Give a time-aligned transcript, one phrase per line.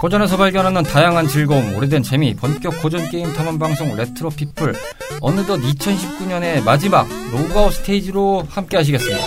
[0.00, 4.74] 고전에서 발견하는 다양한 즐거움, 오래된 재미, 본격 고전 게임 탐험 방송 레트로 피플
[5.20, 9.20] 어느덧 2019년의 마지막 로그아웃 스테이지로 함께 하시겠습니다.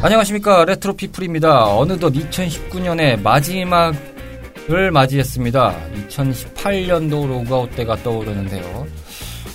[0.00, 1.76] 안녕하십니까 레트로 피플입니다.
[1.76, 3.94] 어느덧 2019년의 마지막
[4.70, 5.76] 을 맞이했습니다.
[6.08, 8.86] 2018년도 로그아웃 때가 떠오르는데요.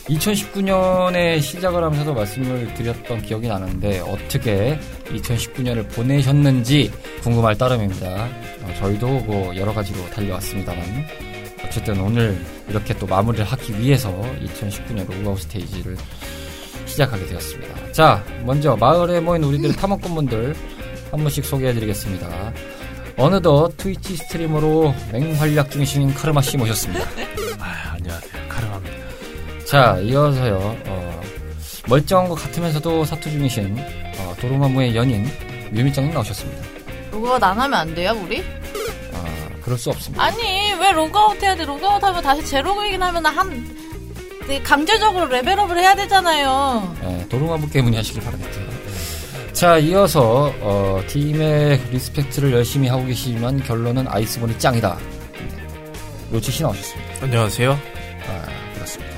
[0.08, 6.92] 2019년에 시작을 하면서도 말씀을 드렸던 기억이 나는데 어떻게 2019년을 보내셨는지
[7.24, 8.08] 궁금할 따름입니다.
[8.08, 10.84] 어, 저희도 뭐 여러 가지로 달려왔습니다만
[11.66, 14.12] 어쨌든 오늘 이렇게 또 마무리를 하기 위해서
[14.44, 15.98] 2019년 로그아웃 스테이지를
[16.86, 17.92] 시작하게 되었습니다.
[17.94, 20.56] 자, 먼저 마을에 모인 우리들 탐험꾼분들
[21.12, 22.54] 한 분씩 소개해드리겠습니다.
[23.20, 27.04] 어느덧 트위치 streamer로 맹활약 중이신 카르마 씨 모셨습니다.
[27.60, 28.32] 아, 안녕하세요.
[28.48, 28.96] 카르마입니다.
[29.66, 30.78] 자, 이어서요.
[30.88, 31.22] 어,
[31.90, 33.78] 멀쩡한 것 같으면서도 사투 중이신
[34.20, 35.28] 어, 도르마무의 연인
[35.72, 36.64] 뮤미짱님 나오셨습니다.
[37.12, 38.40] 로그아웃 안 하면 안 돼요, 우리?
[39.14, 40.24] 아, 그럴 수 없습니다.
[40.24, 41.66] 아니, 왜 로그아웃 해야 돼?
[41.66, 43.76] 로그아웃 하면 다시 재로그인 하면 한,
[44.48, 46.96] 네, 강제적으로 level up을 해야 되잖아요.
[47.02, 48.79] 네, 도르마무께 문의하시길 바라겠고요.
[49.54, 54.98] 자, 이어서 어, 팀의 respect를 열심히 하고 계시지만 결론은 아이스본이 짱이다.
[54.98, 55.68] 네,
[56.32, 57.12] 로치 씨 나오셨습니다.
[57.24, 57.72] 안녕하세요.
[57.72, 59.14] 아, 그렇습니다.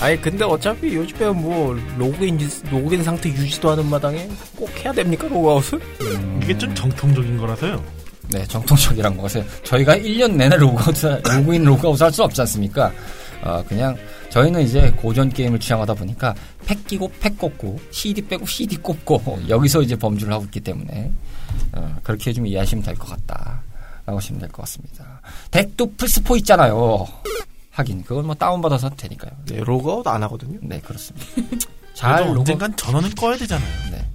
[0.00, 2.38] 아니, 근데 어차피 요즘에 뭐, 로그인,
[2.70, 5.80] 로그인 상태 유지도 하는 마당에 꼭 해야 됩니까, 로그아웃을?
[6.02, 7.82] 음, 이게 좀 정통적인 거라서요.
[8.30, 12.92] 네, 정통적이란 것은 저희가 1년 내내 로그아웃, 로그인 로그아웃 할 수 없지 않습니까?
[13.42, 13.96] 어, 그냥
[14.30, 16.34] 저희는 이제 고전 게임을 취향하다 보니까
[16.66, 21.10] 팩 끼고 팩 꽂고 CD 빼고 CD 꽂고 여기서 이제 범주를 하고 있기 때문에
[21.72, 23.62] 어, 그렇게 좀 이해하시면 될 것 같다.
[24.06, 25.20] 라고 하시면 될 것 같습니다.
[25.50, 27.06] 덱도 플스포 있잖아요.
[27.70, 29.30] 하긴 그건 뭐 다운받아서 되니까요.
[29.46, 30.58] 네, 로그아웃 안 하거든요.
[30.62, 31.26] 네, 그렇습니다.
[31.94, 33.68] 잘잘 로그 언젠간 전원은 꺼야 되잖아요.
[33.90, 34.06] 네.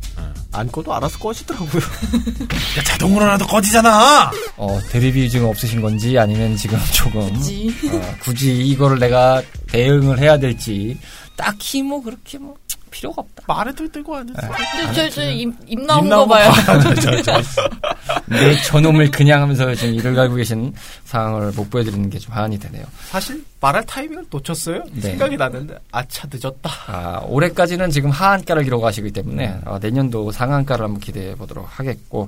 [0.52, 1.82] 안 꺼도 알아서 꺼지더라고요.
[2.80, 4.32] 야, 자동으로라도 꺼지잖아.
[4.58, 7.74] 어, 대리비 지금 없으신 건지 아니면 지금 조금 그치.
[7.92, 10.98] 어, 굳이 이거를 내가 대응을 해야 될지
[11.36, 12.56] 딱히 뭐 그렇게 뭐
[12.92, 13.44] 필요가 없다.
[13.48, 14.48] 말해도 되고 안 했어.
[14.88, 16.52] 저, 저, 저, 입, 입 나온 입거 봐요.
[18.28, 20.74] 내 저놈을 그냥 하면서 지금 일을 갈고 계신
[21.06, 22.84] 상황을 못 보여드리는 게 좀 화환이 되네요.
[23.10, 24.84] 사실, 말할 타이밍을 놓쳤어요?
[24.92, 25.02] 네.
[25.02, 26.70] 생각이 나는데, 아차, 늦었다.
[26.88, 32.28] 아, 올해까지는 지금 하한가를 기록하시기 때문에 어, 내년도 상한가를 한번 기대해 보도록 하겠고.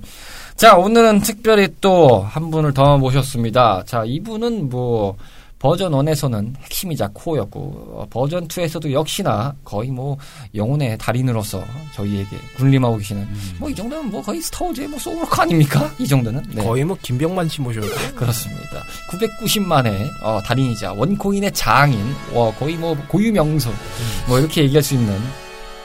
[0.55, 3.83] 자, 오늘은 특별히 또 한 분을 더 모셨습니다.
[3.87, 5.15] 자, 이분은 뭐
[5.59, 7.59] 버전 1에서는 핵심이자 코어였고
[7.93, 10.17] 어, 버전 2에서도 역시나 거의 뭐
[10.55, 13.27] 영혼의 달인으로서 저희에게 군림하고 계시는
[13.59, 15.91] 뭐이 정도면 뭐 거의 스타워즈의 뭐 스카이워커 아닙니까?
[15.99, 16.63] 이 정도는 네.
[16.63, 18.83] 거의 뭐, 김병만 씨 모셔도 그렇습니다.
[19.11, 21.99] 990만의 어, 달인이자 one coin의 장인,
[22.33, 23.69] 와, 거의 뭐 고유 명소,
[24.27, 25.13] 뭐 이렇게 얘기할 수 있는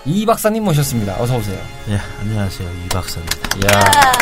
[0.07, 1.17] 이 박사님 모셨습니다.
[1.19, 1.59] 어서 오세요.
[1.87, 2.69] 네, 안녕하세요.
[2.85, 3.39] 이 박사입니다.
[3.67, 4.13] 야,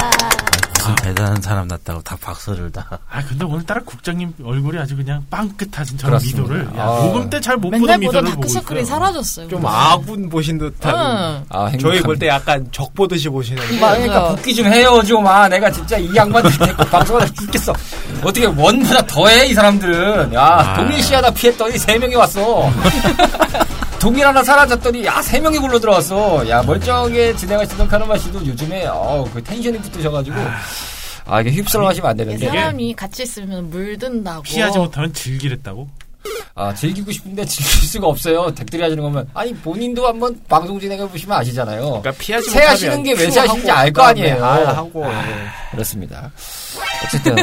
[0.78, 2.86] 무슨 대단한 사람 났다고 다 박수를 다.
[3.10, 6.40] 아, 근데 오늘따라 국장님 얼굴이 아주 그냥 빵긋하신 저런 그렇습니다.
[6.42, 6.78] 미도를.
[6.78, 6.86] 야, 아.
[7.02, 8.94] 녹음 때 잘 못 보던 미도를 보고 다크서클이 있어요.
[8.94, 9.48] 사라졌어요.
[9.48, 10.94] 좀 아군 보신 듯한.
[10.94, 11.44] 응.
[11.48, 11.78] 아, 행복합니다.
[11.80, 13.60] 저희 볼 때 약간 적 보듯이 보시는.
[13.80, 14.36] 그러니까 맞아요.
[14.36, 15.26] 복귀 좀 해요 좀.
[15.26, 17.72] 아, 내가 진짜 이 양반들 데리고 방송하다 죽겠어.
[18.22, 20.32] 어떻게 원보다 더해 이 사람들은.
[20.34, 20.74] 야, 아.
[20.76, 22.70] 동일시 하다 피했더니 세 명이 왔어.
[24.02, 26.48] 동일 하나 사라졌더니 야 세 명이 불러 들어왔어.
[26.48, 30.36] 야 멀쩡하게 진행하시던 카르마 씨도 요즘에 어그 텐션이 붙으셔가지고
[31.26, 34.42] 아 이게 휩쓸어 하시면 안 되는데 사람이 같이 있으면 물든다고.
[34.42, 35.88] 피하지 못하면 즐기랬다고?
[36.54, 38.52] 아 즐기고 싶은데 즐길 수가 없어요.
[38.54, 41.82] 댁들이 하시는 거면 아니 본인도 한번 방송 진행해 보시면 아시잖아요.
[41.82, 44.44] 그러니까 피하지 새 하시는 못하면 게왜큐새 하시는지 하고 알거 아니에요.
[44.44, 45.04] 알 하고.
[45.06, 45.24] 아,
[45.70, 46.30] 그렇습니다.
[47.04, 47.36] 어쨌든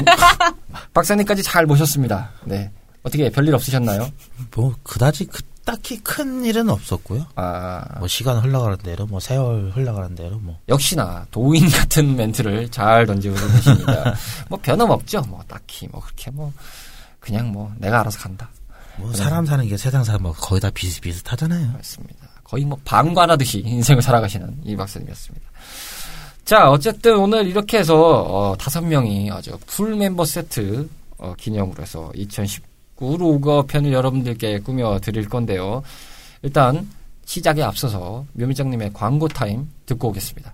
[0.93, 2.31] 박사님까지 잘 모셨습니다.
[2.43, 2.69] 네
[3.03, 4.09] 어떻게 별일 없으셨나요?
[4.55, 7.25] 뭐, 그다지 그, 딱히 큰 일은 없었고요.
[7.35, 10.57] 아 뭐, 시간 흘러가는 대로, 뭐, 세월 흘러가는 대로, 뭐.
[10.67, 14.15] 역시나 도인 같은 멘트를 잘 던지고 계십니다.
[14.49, 15.21] 뭐 변함없죠.
[15.27, 16.51] 뭐 딱히 뭐 그렇게 뭐
[17.19, 18.49] 그냥 뭐 내가 알아서 간다.
[18.97, 21.71] 뭐, 사람 사는 게 세상 사람 뭐 거의 다 비슷비슷하잖아요.
[21.73, 22.27] 맞습니다.
[22.43, 25.45] 거의 뭐 방관하듯이 인생을 살아가시는 이 박사님이었습니다.
[26.45, 30.89] 자, 어쨌든 오늘 이렇게 해서 어, 다섯 명이 아주 full 멤버 세트
[31.19, 32.11] 어, 기념으로 해서
[32.99, 35.81] 2019 로그아웃 편을 여러분들께 꾸며 드릴 건데요.
[36.41, 36.87] 일단
[37.25, 40.53] 시작에 앞서서 뮤미짱님의 광고 타임 듣고 오겠습니다.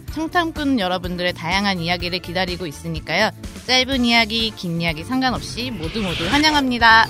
[0.13, 3.31] 청탐꾼 여러분들의 다양한 이야기를 기다리고 있으니까요.
[3.67, 7.05] 짧은 이야기, 긴 이야기 상관없이 모두 모두 환영합니다.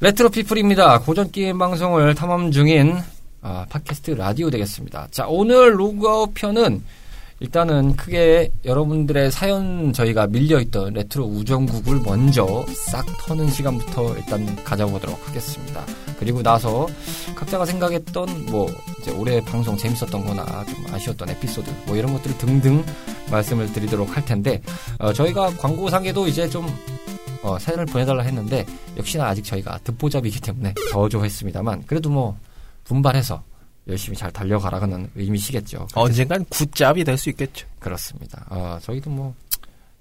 [0.00, 1.00] 레트로 피플입니다.
[1.00, 2.98] 고전 게임 방송을 탐험 중인
[3.40, 5.08] 아, 팟캐스트 라디오 되겠습니다.
[5.10, 6.82] 자, 오늘 로그아웃 편은
[7.42, 15.84] 일단은 크게 여러분들의 사연 저희가 밀려있던 레트로 우정국을 먼저 싹 터는 시간부터 일단 가져보도록 하겠습니다.
[16.20, 16.86] 그리고 나서
[17.34, 18.68] 각자가 생각했던 뭐
[19.00, 22.84] 이제 올해 방송 재밌었던 거나 좀 아쉬웠던 에피소드 뭐 이런 것들을 등등
[23.28, 24.62] 말씀을 드리도록 할 텐데
[25.00, 26.64] 어, 저희가 광고 상에도 이제 좀
[27.42, 28.64] 어, 사연을 보내달라 했는데
[28.96, 32.38] 역시나 아직 저희가 듣보잡이기 때문에 저조했습니다만 그래도 뭐
[32.84, 33.42] 분발해서
[33.88, 35.88] 열심히 잘 달려가라는 의미시겠죠.
[35.94, 37.66] 언젠간 굿잡이 될 수 있겠죠.
[37.78, 38.44] 그렇습니다.
[38.48, 39.34] 어, 저희도 뭐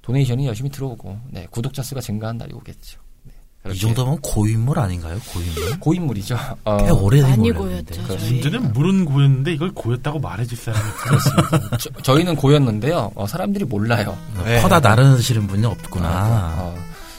[0.01, 2.99] 도네이션이 열심히 들어오고 네, 구독자 수가 증가한 날이 오겠죠.
[3.23, 5.19] 네, 이 정도면 고인물 아닌가요?
[5.33, 5.79] 고인물?
[5.81, 6.37] 고인물이죠.
[6.63, 7.51] 어, 꽤 오래된 많이.
[7.51, 8.03] 고였죠.
[8.03, 8.49] 그렇습니다.
[8.49, 10.83] 문제는 물은 고였는데 이걸 고였다고 말해줄 사람이
[11.13, 11.91] 없어요.
[12.03, 13.11] 저, 희는 고였는데요.
[13.15, 14.17] 어, 사람들이 몰라요.
[14.43, 14.61] 네.
[14.61, 16.55] 퍼다 나르시는 분이 없구나.
[16.59, 16.75] 어,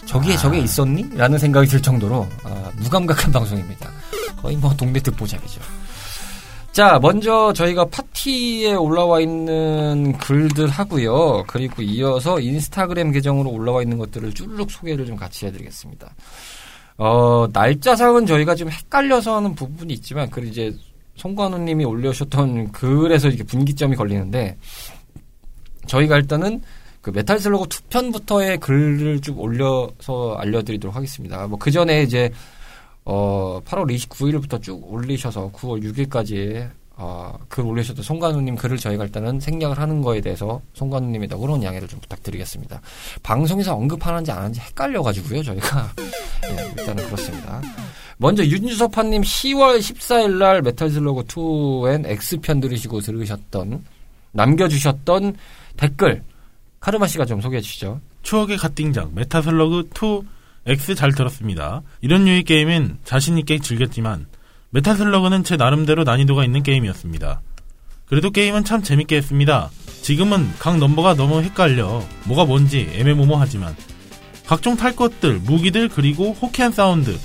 [0.06, 0.38] 저기에 아.
[0.38, 1.16] 저게 있었니?
[1.16, 3.90] 라는 생각이 들 정도로 어, 무감각한 방송입니다.
[4.36, 5.60] 거의 뭐 동네 듣보잡이죠.
[6.72, 11.44] 자, 먼저 저희가 파티에 올라와 있는 글들 하고요.
[11.46, 16.14] 그리고 이어서 인스타그램 계정으로 올라와 있는 것들을 쭈르륵 소개를 좀 같이 해드리겠습니다.
[16.96, 20.74] 어, 날짜상은 저희가 좀 헷갈려서 하는 부분이 있지만, 그 이제
[21.16, 24.56] 송관우님이 올려주셨던 글에서 이렇게 분기점이 걸리는데,
[25.86, 26.62] 저희가 일단은
[27.02, 31.46] 그 메탈 슬러그 2편부터의 글을 쭉 올려서 알려드리도록 하겠습니다.
[31.48, 32.30] 뭐 그 전에 이제
[33.04, 39.78] 어 8월 29일부터 쭉 올리셔서 9월 6일까지 어, 글 올리셨던 송관우님 글을 저희가 일단은 생략을
[39.78, 42.80] 하는 거에 대해서 송관우님의 너그러운 양해를 좀 부탁드리겠습니다.
[43.22, 45.92] 방송에서 언급하는지 안 하는지 헷갈려가지고요 저희가
[46.50, 47.60] 예, 일단은 그렇습니다.
[48.18, 53.84] 먼저 윤주섭파님 10월 14일 날 메탈 슬러그 2엔 X편 들으시고 들으셨던
[54.32, 55.36] 남겨주셨던
[55.76, 56.22] 댓글
[56.78, 58.00] 카르마 씨가 좀 소개해 주시죠.
[58.22, 60.26] 추억의 갓띵작 메탈슬러그 2
[60.66, 61.82] X 잘 들었습니다.
[62.00, 64.26] 이런 류의 게임은 자신 있게 즐겼지만
[64.70, 67.40] 메탈슬러그는 제 나름대로 난이도가 있는 게임이었습니다.
[68.06, 69.70] 그래도 게임은 참 재밌게 했습니다.
[70.02, 73.74] 지금은 각 넘버가 너무 헷갈려 뭐가 뭔지 애매모호하지만
[74.46, 77.18] 각종 탈 것들, 무기들 그리고 호쾌한 사운드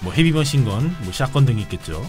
[0.00, 2.04] 뭐 heavy machine gun, 뭐 shotgun 등이 있겠죠.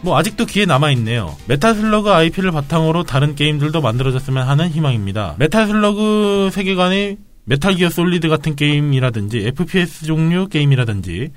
[0.00, 1.36] 뭐 아직도 귀에 남아있네요.
[1.46, 5.34] 메탈슬러그 IP를 바탕으로 다른 게임들도 만들어졌으면 하는 희망입니다.
[5.38, 7.18] 메탈슬러그 세계관의
[7.48, 11.30] 메탈 기어 솔리드 같은 게임이라든지 FPS 종류 게임이라든지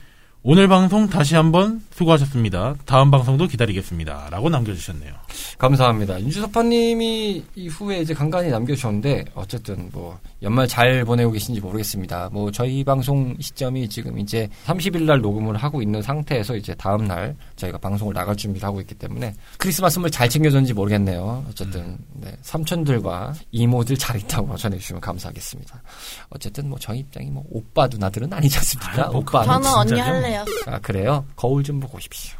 [0.43, 2.73] 오늘 방송 다시 한번 수고하셨습니다.
[2.85, 4.29] 다음 방송도 기다리겠습니다.
[4.31, 5.13] 라고 남겨주셨네요.
[5.59, 6.19] 감사합니다.
[6.19, 12.29] 윤주섭파님이 이후에 이제 간간히 남겨주셨는데 어쨌든 뭐 연말 잘 보내고 계신지 모르겠습니다.
[12.31, 17.35] 뭐 저희 방송 시점이 지금 이제 30일 날 녹음을 하고 있는 상태에서 이제 다음 날
[17.55, 21.45] 저희가 방송을 나갈 준비를 하고 있기 때문에 크리스마스 선물 잘 챙겨줬는지 모르겠네요.
[21.49, 25.83] 어쨌든 네, 삼촌들과 이모들 잘 있다고 전해주시면 감사하겠습니다.
[26.31, 29.03] 어쨌든 뭐 저희 입장이 뭐 오빠 누나들은 아니지 않습니까?
[29.03, 30.39] 아이, 뭐 오빠 저는 언니 진짜 요?
[30.39, 30.45] 할래요.
[30.67, 31.25] 아, 그래요?
[31.35, 32.37] 거울 좀 보고 오십시오.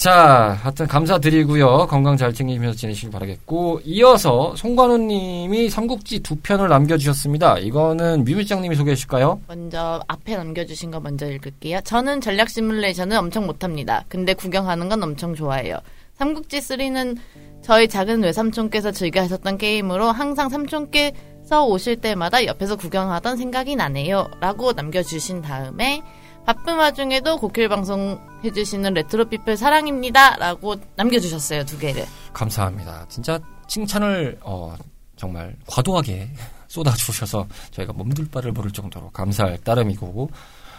[0.00, 1.86] 자, 하여튼 감사드리고요.
[1.86, 7.58] 건강 잘 챙기면서 지내시길 바라겠고, 이어서 송관우 님이 삼국지 두 편을 남겨 주셨습니다.
[7.58, 9.40] 이거는 뮤밀장님이 소개해 주실까요?
[9.46, 11.82] 먼저 앞에 남겨 주신 거 먼저 읽을게요.
[11.84, 14.06] 저는 전략 시뮬레이션은 엄청 못 합니다.
[14.08, 15.76] 근데 구경하는 건 엄청 좋아해요.
[16.14, 17.18] 삼국지 3는
[17.60, 24.30] 저희 작은 외삼촌께서 즐겨 하셨던 게임으로 항상 삼촌께서 오실 때마다 옆에서 구경하던 생각이 나네요.
[24.40, 26.02] 라고 남겨 주신 다음에
[26.50, 30.34] 바쁜 와중에도 고퀄 방송 해주시는 레트로피플 사랑입니다.
[30.34, 31.64] 라고 남겨주셨어요.
[31.64, 32.04] 두 개를.
[32.32, 33.06] 감사합니다.
[33.08, 33.38] 진짜
[33.68, 34.74] 칭찬을, 어,
[35.14, 36.28] 정말 과도하게
[36.66, 40.28] 쏟아주셔서 저희가 몸둘 바를 모를 정도로 감사할 따름이고,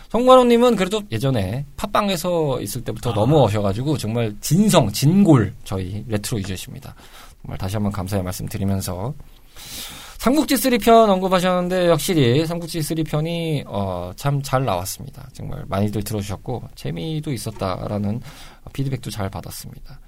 [0.10, 6.94] 송관호님은 그래도 예전에 팟빵에서 있을 때부터 넘어오셔가지고 정말 진성, 진골 저희 레트로 유저십니다.
[7.44, 9.14] 정말 다시 한번 감사의 말씀 드리면서
[10.22, 15.28] 삼국지 3편 언급하셨는데 확실히 삼국지 3편이 어, 참 잘 나왔습니다.
[15.34, 18.22] 정말 많이들 들어주셨고 재미도 있었다라는
[18.72, 20.00] 피드백도 잘 받았습니다.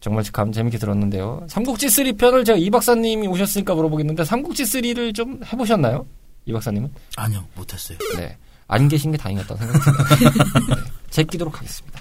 [0.00, 1.46] 정말 감 재밌게 들었는데요.
[1.48, 6.04] 삼국지 3편을 제가 이 박사님이 오셨으니까 물어보겠는데 삼국지 3를 좀 해보셨나요?
[6.44, 6.92] 이 박사님은?
[7.16, 7.96] 아니요, 못했어요.
[8.18, 8.36] 네.
[8.72, 10.74] 안 계신 게 다행이었다고 생각합니다.
[10.74, 10.82] 네.
[11.10, 12.00] 제끼도록 하겠습니다.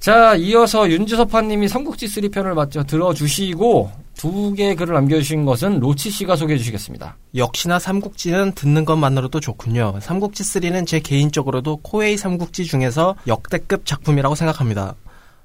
[0.00, 6.58] 자, 이어서 윤주섭파님이 삼국지 3편을 맞죠 들어주시고 두 개의 글을 남겨주신 것은 로치 씨가 소개해
[6.58, 7.16] 주시겠습니다.
[7.36, 9.98] 역시나 삼국지는 듣는 것만으로도 좋군요.
[10.00, 14.94] 삼국지 3는 제 개인적으로도 코웨이 삼국지 중에서 역대급 작품이라고 생각합니다.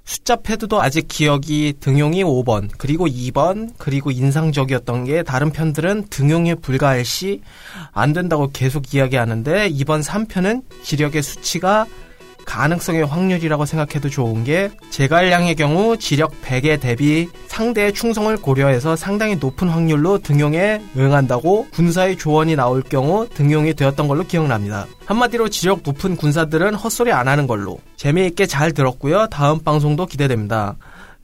[0.10, 7.06] 숫자 패드도 아직 기억이 등용이 5번, 그리고 2번, 그리고 인상적이었던 게 다른 편들은 등용에 불과할
[7.06, 7.42] 시
[7.94, 11.86] 안 된다고 계속 이야기하는데 이번 3편은 기력의 수치가
[12.50, 19.70] 가능성의 확률이라고 생각해도 좋은 게 제갈량의 경우 지력 100에 대비 상대의 충성을 고려해서 상당히 높은
[19.70, 24.88] 확률로 등용에 응한다고 군사의 조언이 나올 경우 등용이 되었던 걸로 기억납니다.
[25.06, 29.28] 한마디로 지력 높은 군사들은 헛소리 안 하는 걸로 재미있게 잘 들었고요.
[29.28, 30.76] 다음 방송도 기대됩니다.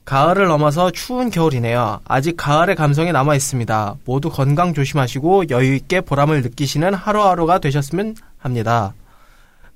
[0.04, 2.02] 가을을 넘어서 추운 겨울이네요.
[2.04, 3.96] 아직 가을의 감성이 남아 있습니다.
[4.04, 8.94] 모두 건강 조심하시고 여유 있게 보람을 느끼시는 하루하루가 되셨으면 합니다.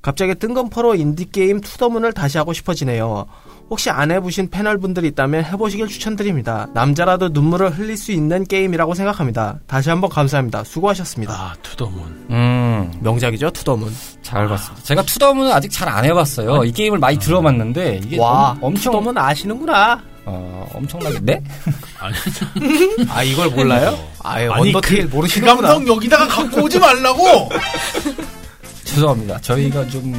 [0.02, 3.26] 갑자기 뜬금포로 인디게임 투더문을 다시 하고 싶어지네요.
[3.68, 6.66] 혹시 안 해보신 패널분들이 있다면 해보시길 추천드립니다.
[6.74, 9.58] 남자라도 눈물을 흘릴 수 있는 게임이라고 생각합니다.
[9.68, 10.64] 다시 한번 감사합니다.
[10.64, 11.32] 수고하셨습니다.
[11.32, 12.26] 아, 투더문.
[12.30, 13.94] 음, 명작이죠, 투더문.
[14.22, 14.82] 잘 봤습니다.
[14.84, 16.64] 제가 투더문은 아직 잘 안 해봤어요.
[16.64, 20.00] 이 게임을 많이 들어봤는데 이게 와, 엄, 엄청 투더문 아시는구나.
[20.24, 21.42] 어, 엄청나게 네?
[21.98, 22.14] 아니,
[23.08, 23.98] 아, 이걸 몰라요?
[24.22, 25.68] 아예 언더테일 그, 그 모르시는구나.
[25.68, 27.48] 감성 여기다가 갖고 오지 말라고!
[28.94, 29.40] 죄송합니다.
[29.40, 30.12] 저희가 좀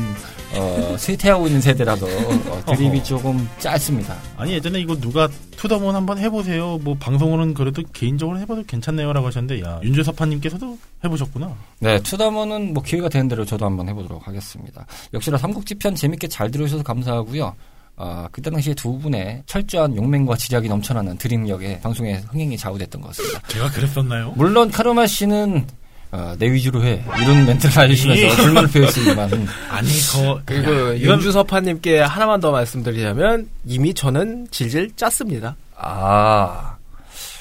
[0.54, 3.04] 어, 쇠퇴하고 있는 세대라서 어, 드립이 어허.
[3.04, 4.18] 조금 짧습니다.
[4.36, 6.78] 아니, 예전에 이거 누가 투더문 한번 해보세요.
[6.82, 11.56] 뭐, 방송으로는 그래도 개인적으로 해봐도 괜찮네요라고 하셨는데, 야, 윤주섭파님께서도 해보셨구나.
[11.80, 14.86] 네, 투더먼은 뭐 기회가 되는 대로 저도 한번 해보도록 하겠습니다.
[15.14, 17.56] 역시나 삼국지 편 재밌게 잘 들어주셔서 감사하고요.
[17.98, 23.42] 아, 그때 당시에 두 분의 철저한 용맹과 지략이 넘쳐나는 드림력에 방송에 흥행이 좌우됐던 것 같습니다.
[23.48, 24.34] 제가 그랬었나요?
[24.36, 25.68] 물론 카르마 씨는
[26.12, 28.30] 어, 내 위주로 해 이런 멘트를 알려주면서 예.
[28.36, 35.56] 불만을 표했습니다만 아니, 거, 그리고 윤주서파님께 하나만 더 말씀드리자면 이미 저는 질질 짰습니다.
[35.78, 36.76] 아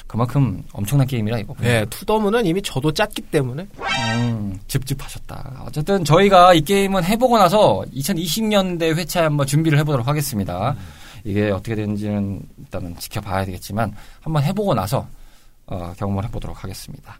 [0.07, 1.55] 그만큼 엄청난 게임이라 이거.
[1.59, 3.67] 네, 투더문은 이미 저도 짰기 때문에
[4.15, 5.63] 음, 찝찝하셨다.
[5.67, 10.75] 어쨌든 저희가 이 게임은 해보고 나서 2020년대 회차에 한번 준비를 해보도록 하겠습니다.
[11.23, 15.07] 이게 어떻게 되는지는 일단은 지켜봐야 되겠지만 한번 해보고 나서
[15.67, 17.19] 어, 경험을 해보도록 하겠습니다.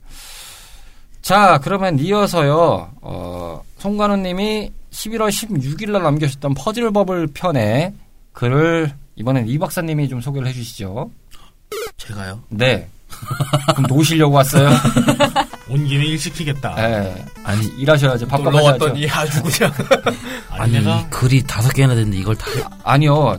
[1.22, 2.92] 자, 그러면 이어서요.
[3.02, 7.94] 어, 송관우 님이 11월 16일 날 남겨주셨던 퍼즐 버블 편의
[8.34, 11.10] 글을 이번엔 이 박사님이 좀 소개를 해주시죠.
[11.98, 12.42] 제가요?
[12.50, 12.88] 네.
[13.76, 14.70] 그럼 놓으시려고 왔어요?
[15.70, 16.76] 온 김에 일 시키겠다.
[16.76, 17.26] 네.
[17.44, 18.26] 아니, 일하셔야죠.
[18.28, 18.64] 하셔야죠.
[18.66, 19.72] 왔더니 아주 그냥
[20.50, 22.46] 아니, 아니, 내가 글이 다섯 개나 됐는데 이걸 다.
[22.84, 23.38] 아니요.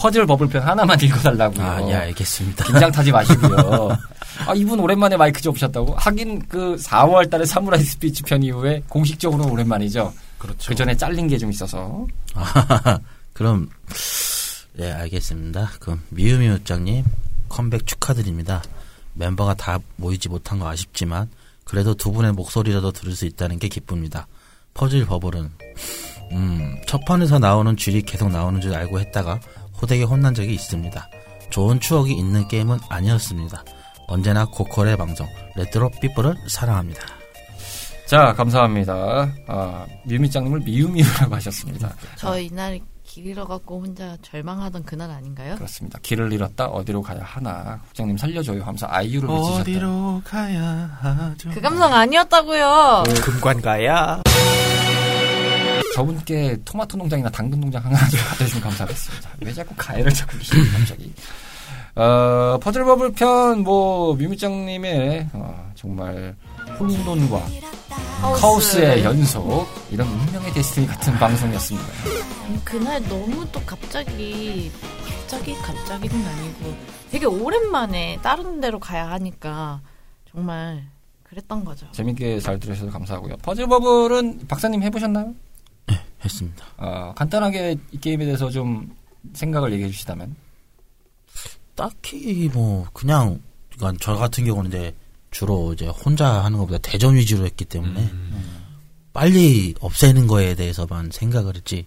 [0.00, 1.62] 퍼즐 버블편 하나만 읽어달라고요.
[1.66, 2.64] 아, 예, 알겠습니다.
[2.64, 3.90] 긴장 타지 마시고요.
[4.46, 5.94] 아, 이분 오랜만에 마이크 잡으셨다고?
[5.96, 10.12] 하긴 그 4월 달에 사무라이 스피치 편 이후에 공식적으로 오랜만이죠.
[10.38, 10.68] 그렇죠.
[10.70, 12.06] 그 전에 잘린 게 좀 있어서.
[12.34, 12.98] 아,
[13.34, 13.68] 그럼,
[14.78, 15.72] 예, 알겠습니다.
[15.80, 17.04] 그럼, 미우미우짱님,
[17.50, 18.62] 컴백 축하드립니다.
[19.12, 21.28] 멤버가 다 모이지 못한 거 아쉽지만,
[21.64, 24.26] 그래도 두 분의 목소리라도 들을 수 있다는 게 기쁩니다.
[24.72, 25.50] 퍼즐 버블은,
[26.32, 29.40] 음, 첫 판에서 나오는 줄이 계속 나오는 줄 알고 했다가,
[29.80, 31.08] 호되게 혼난 적이 있습니다.
[31.50, 33.64] 좋은 추억이 있는 게임은 아니었습니다.
[34.08, 37.00] 언제나 고퀄의 방송, 레트로 피플을 사랑합니다.
[38.06, 39.32] 자, 감사합니다.
[39.46, 41.94] 아, 뮤미짱님을 미우미우라고 하셨습니다.
[42.16, 45.56] 저 이날 길 잃어갖고 혼자 절망하던 그날 아닌가요?
[45.56, 45.98] 그렇습니다.
[46.00, 47.80] 길을 잃었다 어디로 가야 하나.
[47.86, 49.60] 국장님 살려줘요 하면서 아이유를 외치셨다.
[49.60, 51.50] 어디로 가야 하죠?
[51.50, 53.04] 그 감성 아니었다고요.
[53.22, 54.22] 금관 가야.
[56.00, 59.30] 저분께 토마토 농장이나 당근 농장 하나 좀 갖다 주시면 감사하겠습니다.
[59.40, 61.12] 왜 자꾸 가해를 자꾸 주시는 갑자기.
[61.94, 66.34] 어, 퍼즐 버블 편, 뭐, 뮤미짱님의, 어, 정말,
[66.78, 67.46] 혼돈과
[68.40, 71.88] 카오스의 연속, 이런 운명의 데스티니 같은 방송이었습니다.
[72.48, 74.72] 음, 그날 너무 또 갑자기
[75.04, 76.74] 갑자기 갑자기는 아니고
[77.10, 79.82] 되게 오랜만에 다른 데로 가야 하니까
[80.30, 80.82] 정말
[81.24, 81.86] 그랬던 거죠.
[81.92, 83.36] 재밌게 잘 들으셔서 감사하고요.
[83.42, 85.34] 퍼즐 버블은 박사님 해보셨나요?
[86.24, 86.64] 했습니다.
[86.76, 88.94] 어, 간단하게 이 게임에 대해서 좀
[89.32, 90.36] 생각을 얘기해 주시다면.
[91.74, 93.40] 딱히 뭐 그냥
[93.74, 94.94] 그러니까 저 같은 경우는 이제
[95.30, 98.66] 주로 이제 혼자 하는 것보다 대전 위주로 했기 때문에 음.
[99.12, 101.86] 빨리 없애는 거에 대해서만 생각을 했지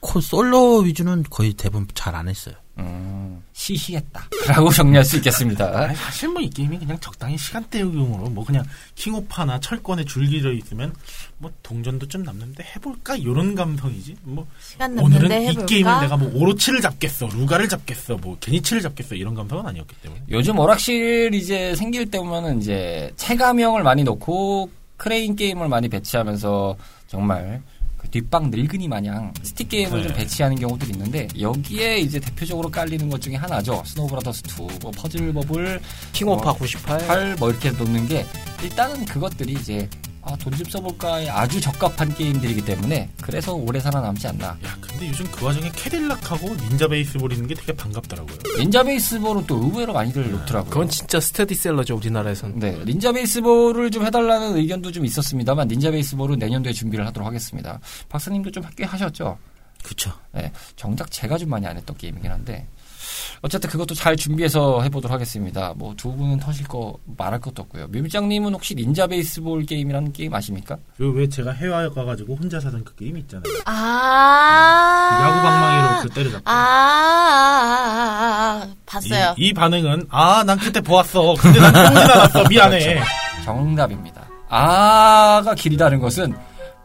[0.00, 2.54] 코 솔로 위주는 거의 대부분 잘 안 했어요.
[2.78, 4.28] 음, 시시했다.
[4.48, 5.78] 라고 정리할 수 있겠습니다.
[5.78, 8.64] 아니, 사실 뭐 이 게임이 그냥 적당히 시간 때우기용으로 뭐 그냥
[8.96, 10.92] 킹오파나 철권에 줄기져 있으면
[11.38, 15.66] 뭐 동전도 좀 남는데 해볼까 이런 감성이지 뭐 시간 남는데 오늘은 이 해볼까?
[15.66, 20.58] 게임을 내가 뭐 오로치를 잡겠어 루갈을 잡겠어 뭐 게닛츠를 잡겠어 이런 감성은 아니었기 때문에 요즘
[20.58, 26.76] 오락실 이제 생길 때 보면은 이제 체감형을 많이 놓고 크레인 게임을 많이 배치하면서
[27.06, 27.73] 정말 그
[28.14, 30.18] 뒷방 늙은이 마냥 스틱 게임을 좀 네.
[30.18, 33.82] 배치하는 경우들이 있는데 여기에 이제 대표적으로 깔리는 것 중에 하나죠.
[33.84, 35.80] 스노우 브라더스 2, 뭐 퍼즐 버블,
[36.12, 37.06] 킹오파 어, 98.
[37.08, 38.24] 8, 뭐 이렇게 놓는 게
[38.62, 39.88] 일단은 그것들이 이제
[40.26, 44.46] 아, 돈 좀 써볼까에 아주 적합한 게임들이기 때문에 그래서 오래 살아남지 않나.
[44.46, 49.56] 야 근데 요즘 그 와중에 캐딜락하고 닌자 베이스볼 있는 게 되게 반갑더라고요 닌자 베이스볼은 또
[49.56, 50.70] 의외로 많이들 놓더라고요.
[50.70, 52.58] 그건 진짜 스테디셀러죠 우리나라에서는.
[52.58, 57.80] 네, 닌자 베이스볼을 좀 해달라는 의견도 좀 있었습니다만 닌자 베이스볼은 내년도에 준비를 하도록 하겠습니다.
[58.08, 59.36] 박사님도 좀 꽤 하셨죠?
[59.82, 60.10] 그쵸.
[60.36, 62.66] 예, 정작 제가 좀 많이 안 했던 게임이긴 한데
[63.42, 65.72] 어쨌든 그것도 잘 준비해서 해보도록 하겠습니다.
[65.76, 67.86] 뭐 두 분은 터실 거 말할 것도 없고요.
[67.88, 70.76] 뮤미장님은 혹시 닌자 베이스볼 게임이라는 게임 아십니까?
[70.96, 73.44] 그 왜 제가 해외 가가지고 혼자 사던 그 게임 있잖아요.
[73.64, 75.20] 아.
[75.22, 76.50] 야구 방망이로 그 때려잡고.
[76.50, 79.34] 아, 아, 아, 아, 봤어요.
[79.38, 81.34] 이, 이 반응은 아 난 그때 보았어.
[81.40, 82.44] 근데 난 보진 않았어.
[82.48, 83.00] 미안해.
[83.44, 84.22] 정답입니다.
[84.48, 86.34] 아가 길이다는 것은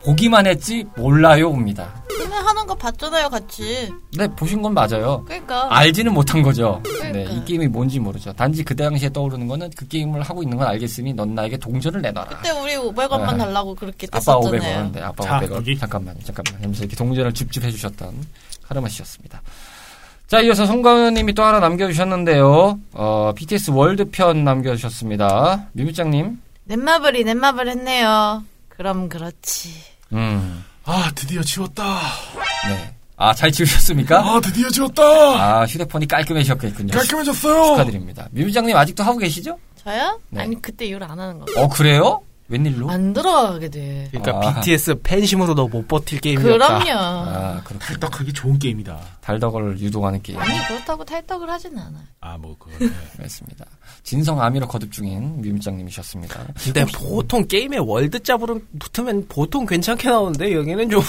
[0.03, 2.03] 보기만 했지 몰라요입니다.
[2.07, 3.91] 근데 하는 거 봤잖아요, 같이.
[4.17, 5.23] 네, 보신 건 맞아요.
[5.25, 5.67] 그러니까.
[5.75, 6.81] 알지는 못한 거죠.
[6.83, 7.11] 그러니까.
[7.11, 8.33] 네, 이 게임이 뭔지 모르죠.
[8.33, 12.27] 단지 그 당시에 떠오르는 거는 그 게임을 하고 있는 건 알겠으니 넌 나에게 동전을 내놔라.
[12.29, 13.37] 그때 우리 500원만 네.
[13.39, 14.61] 달라고 그렇게 아빠 뗐었잖아요.
[14.61, 15.51] 500원, 네, 아빠 자, 500원.
[15.55, 15.77] 여기.
[15.77, 16.61] 잠깐만요, 잠깐만.
[16.61, 18.13] 하면서 이렇게 동전을 줍줍 해주셨던
[18.67, 19.41] 카르마 씨였습니다.
[20.27, 22.79] 자, 이어서 송가은님이 또 하나 남겨주셨는데요.
[22.93, 25.69] 어, BTS 월드편 남겨주셨습니다.
[25.73, 26.39] 뮤뮤짱님.
[26.65, 28.43] 넷마블이 넷마블 했네요.
[28.79, 29.73] 그럼 그렇지.
[30.13, 31.83] 음, 아 드디어 지웠다.
[32.69, 32.95] 네.
[33.17, 34.19] 아, 잘 지우셨습니까?
[34.21, 35.03] 아 드디어 지웠다.
[35.03, 36.93] 아, 휴대폰이 깔끔해졌겠군요.
[36.93, 37.71] 깔끔해졌어요.
[37.75, 38.29] 축하드립니다.
[38.31, 39.59] 뮤뮤짱님 아직도 하고 계시죠?
[39.83, 40.21] 저요?
[40.29, 40.43] 네.
[40.43, 41.61] 아니 그때 이후로 안 하는 거.
[41.61, 42.21] 어, 그래요?
[42.49, 42.89] 웬일로?
[42.89, 44.07] 안 들어가게 돼.
[44.11, 44.55] 그러니까 아.
[44.59, 46.51] BTS 팬심으로도 못 버틸 게임이었다.
[46.79, 46.91] 그럼요.
[46.99, 47.79] 아, 그렇군.
[47.79, 48.99] 탈덕하기 좋은 게임이다.
[49.21, 50.39] 달덕을 유도하는 게임.
[50.39, 52.03] 아니 그렇다고 탈덕을 하진 않아요.
[52.21, 52.71] 아 뭐 그거.
[53.17, 53.65] 그렇습니다.
[54.03, 56.47] 진성 아미로 거듭 중인 뮤뮤짱님이셨습니다.
[56.63, 61.01] 근데 보통 게임에 월드 짭으로 붙으면 보통 괜찮게 나오는데 여기는 좀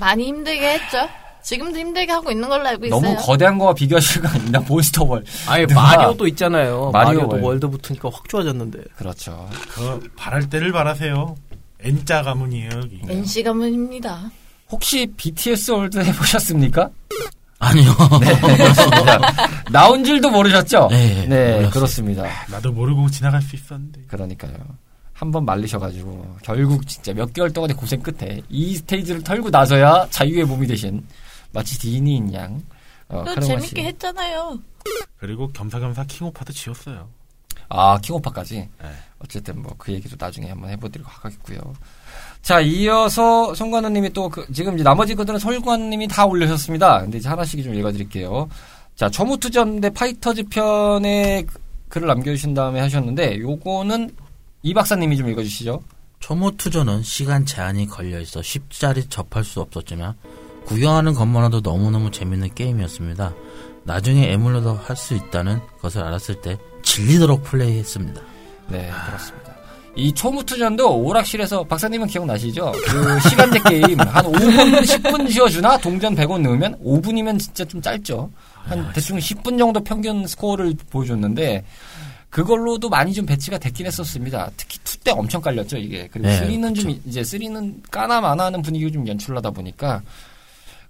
[0.00, 1.08] 많이 힘들게 했죠.
[1.42, 3.00] 지금도 힘들게 하고 있는 걸로 알고 있어요.
[3.00, 4.60] 너무 거대한 거와 비교하실 거 아닙니다.
[4.68, 5.24] 몬스터 월.
[5.48, 6.90] 아예 누가- 마리오도 있잖아요.
[6.92, 7.42] 마리오 마리오도 월.
[7.42, 8.78] 월드 붙으니까 확 좋아졌는데.
[8.96, 9.48] 그렇죠.
[9.72, 11.34] 그 바랄 때를 바라세요.
[11.80, 13.00] N자 가문이에요 여기.
[13.08, 14.30] NC 가문입니다.
[14.70, 16.90] 혹시 BTS 월드 해보셨습니까?
[17.58, 17.90] 아니요.
[18.20, 19.20] 네, 그렇습니다.
[19.70, 20.88] 나온 줄도 모르셨죠?
[20.90, 21.70] 네, 몰랐어요.
[21.70, 22.24] 그렇습니다.
[22.50, 24.02] 나도 모르고 지나갈 수 있었는데.
[24.08, 24.54] 그러니까요.
[25.12, 30.66] 한번 말리셔가지고 결국 진짜 몇 개월 동안의 고생 끝에 이 스테이지를 털고 나서야 자유의 몸이
[30.66, 31.04] 되신
[31.52, 32.62] 마치 디니인 양.
[33.08, 33.24] 어.
[33.40, 34.58] 재밌게 했잖아요.
[35.18, 37.08] 그리고 겸사겸사 킹오파도 지웠어요.
[37.68, 38.54] 아, 킹오파까지.
[38.82, 38.88] 네.
[39.20, 41.58] 어쨌든 뭐 그 얘기도 나중에 한번 해보도록 하겠고요.
[42.42, 47.00] 자, 이어서 송관우님이 또 그, 지금 이제 나머지 것들은 설관님이 다 올려셨습니다.
[47.02, 48.48] 근데 이제 하나씩 좀 읽어드릴게요.
[48.96, 51.60] 자, 초무투전 대 파이터즈 편에 그-
[51.90, 54.14] 글을 남겨주신 다음에 하셨는데, 요거는
[54.62, 55.82] 이 박사님이 좀 읽어주시죠.
[56.20, 60.14] 초무투전은 시간 제한이 걸려 있어 쉽사리 접할 수 없었지만
[60.70, 63.34] 구경하는 것만으로도 너무너무 재밌는 게임이었습니다.
[63.82, 68.20] 나중에 에뮬로도 할 수 있다는 것을 알았을 때 질리도록 플레이했습니다.
[68.68, 69.50] 네, 그렇습니다.
[69.96, 72.70] 이 초무투전도 오락실에서 박사님은 기억나시죠?
[72.86, 78.30] 그 시간제 게임 한 5분, 10분 쉬어주나 동전 100원 넣으면 5분이면 진짜 좀 짧죠.
[78.54, 81.64] 한 대충 10분 정도 평균 스코어를 보여줬는데
[82.28, 84.48] 그걸로도 많이 좀 배치가 됐긴 했었습니다.
[84.56, 86.08] 특히 2때 엄청 깔렸죠, 이게.
[86.12, 87.00] 그리고 네, 3는 좀 그쵸.
[87.06, 90.00] 이제 3는 까나 마나 하는 분위기를 좀 연출하다 보니까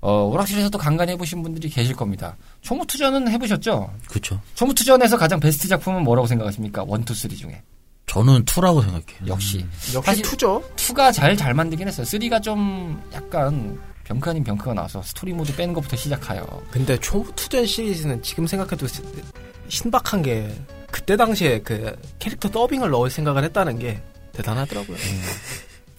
[0.02, 2.36] 어, 오락실에서도 간간히 해보신 분들이 계실 겁니다.
[2.62, 3.92] 초무투전은 해보셨죠?
[4.08, 4.40] 그렇죠.
[4.54, 6.82] 초무투전에서 가장 베스트 작품은 뭐라고 생각하십니까?
[6.88, 7.62] 1, 2, 3 중에.
[8.06, 9.26] 저는 2라고 생각해요.
[9.28, 9.64] 역시.
[9.94, 10.62] 역시 사실- two죠.
[10.76, 12.04] 2가 잘 잘 만들긴 했어요.
[12.06, 16.44] 3가 좀 약간 병크 아닌 병크가 나와서 스토리 모드 빼는 것부터 시작하여.
[16.70, 19.02] 근데 초투전 시리즈는 지금 생각해도 시-
[19.68, 20.52] 신박한 게
[20.90, 24.96] 그때 당시에 그 캐릭터 더빙을 넣을 생각을 했다는 게 대단하더라고요.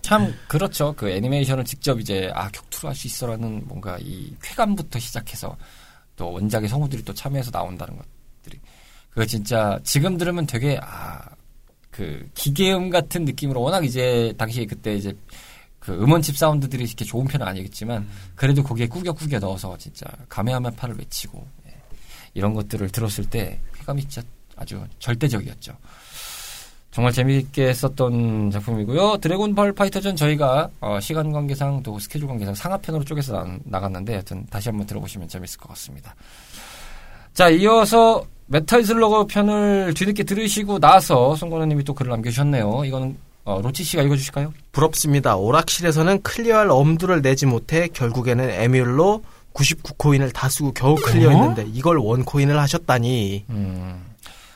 [0.01, 0.93] 참 그렇죠.
[0.93, 5.55] 그 애니메이션을 직접 이제 아 격투로 할 수 있어라는 뭔가 이 쾌감부터 시작해서
[6.15, 8.59] 또 원작의 성우들이 또 참여해서 나온다는 것들이
[9.09, 11.21] 그거 진짜 지금 들으면 되게 아
[11.91, 15.13] 그 기계음 같은 느낌으로 워낙 이제 당시에 그때 이제
[15.77, 21.75] 그 음원칩 사운드들이 이렇게 좋은 편은 아니겠지만 그래도 거기에 꾸겨꾸겨 넣어서 진짜 가메하메파를 외치고 예.
[22.33, 25.77] 이런 것들을 들었을 때 쾌감이 진짜 아주 절대적이었죠.
[26.91, 29.17] 정말 재미있게 했었던 작품이고요.
[29.17, 34.69] 드래곤볼 파이터전 저희가 어, 시간 관계상 또 스케줄 관계상 상하편으로 쪼개서 나, 나갔는데 여튼 다시
[34.69, 36.13] 한번 들어보시면 재밌을 것 같습니다.
[37.33, 42.83] 자, 이어서 메탈 슬러거 편을 뒤늦게 들으시고 나서 송건우님이 또 글을 남겨주셨네요.
[42.83, 44.53] 이거는 어, 로치 씨가 읽어주실까요?
[44.73, 45.37] 부럽습니다.
[45.37, 49.23] 오락실에서는 클리어할 엄두를 내지 못해 결국에는 에뮬로
[49.53, 54.10] 99코인을 다 쓰고 겨우 클리어했는데 이걸 원코인을 하셨다니 음.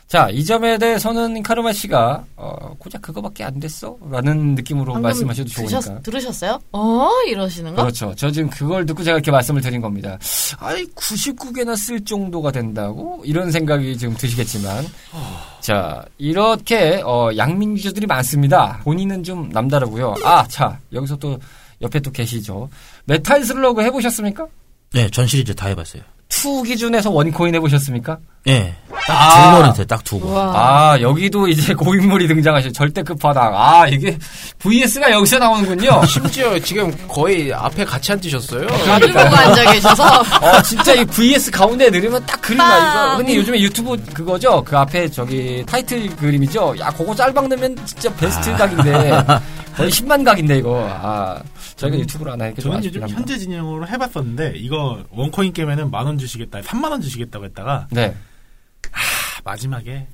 [0.07, 3.97] 자, 이 점에 대해서는 카르마 씨가 어, 고작 그거밖에 안 됐어?
[4.11, 5.79] 라는 느낌으로 말씀하셔도 좋으니까.
[5.79, 6.59] 드셨, 들으셨어요?
[6.73, 7.09] 어?
[7.27, 7.81] 이러시는 거?
[7.81, 8.13] 그렇죠.
[8.15, 10.19] 저 지금 그걸 듣고 제가 이렇게 말씀을 드린 겁니다.
[10.59, 13.23] 아이, 99개나 쓸 정도가 된다고?
[13.25, 14.85] 이런 생각이 지금 드시겠지만.
[15.59, 18.79] 자, 이렇게, 어, 양민 유저들이 많습니다.
[18.83, 20.15] 본인은 좀 남다르고요.
[20.23, 21.39] 아, 자, 여기서 또
[21.81, 22.69] 옆에 또 계시죠.
[23.05, 24.45] 메탈 슬러그 해보셨습니까?
[24.93, 26.03] 네, 전 시리즈 다 해봤어요.
[26.29, 28.17] 2 기준에서 one coin 해보셨습니까?
[29.07, 29.13] 예.
[29.51, 30.31] 두 번이 돼, 딱 두 번.
[30.33, 30.91] 와.
[30.93, 32.71] 아, 여기도 이제 고인물이 등장하셔.
[32.71, 33.53] 절대급 바닥.
[33.53, 34.17] 아, 이게
[34.59, 36.03] VS가 여기서 나오는군요.
[36.09, 38.65] 심지어 지금 거의 앞에 같이 앉으셨어요.
[38.87, 40.03] 마주 보고 앉아 계셔서
[40.41, 42.57] 어, 진짜 이 VS 가운데 넣으면 딱 그림.
[42.59, 43.17] 이거.
[43.17, 44.63] 근데 요즘에 유튜브 그거죠?
[44.63, 46.73] 그 앞에 저기 타이틀 그림이죠?
[46.79, 49.23] 야, 그거 짤방 넣으면 진짜 베스트 각인데.
[49.75, 50.87] 거의 10만 각인데, 이거.
[50.89, 51.37] 아,
[51.75, 53.07] 저희가 유튜브로 하나 이렇게 좀 저는 요즘.
[53.09, 58.15] 현재 진영으로 해봤었는데 이거 one coin 깨면은 만 원 주시겠다, 3만 원 주시겠다고 했다가 네.
[58.95, 60.07] 아, 마지막에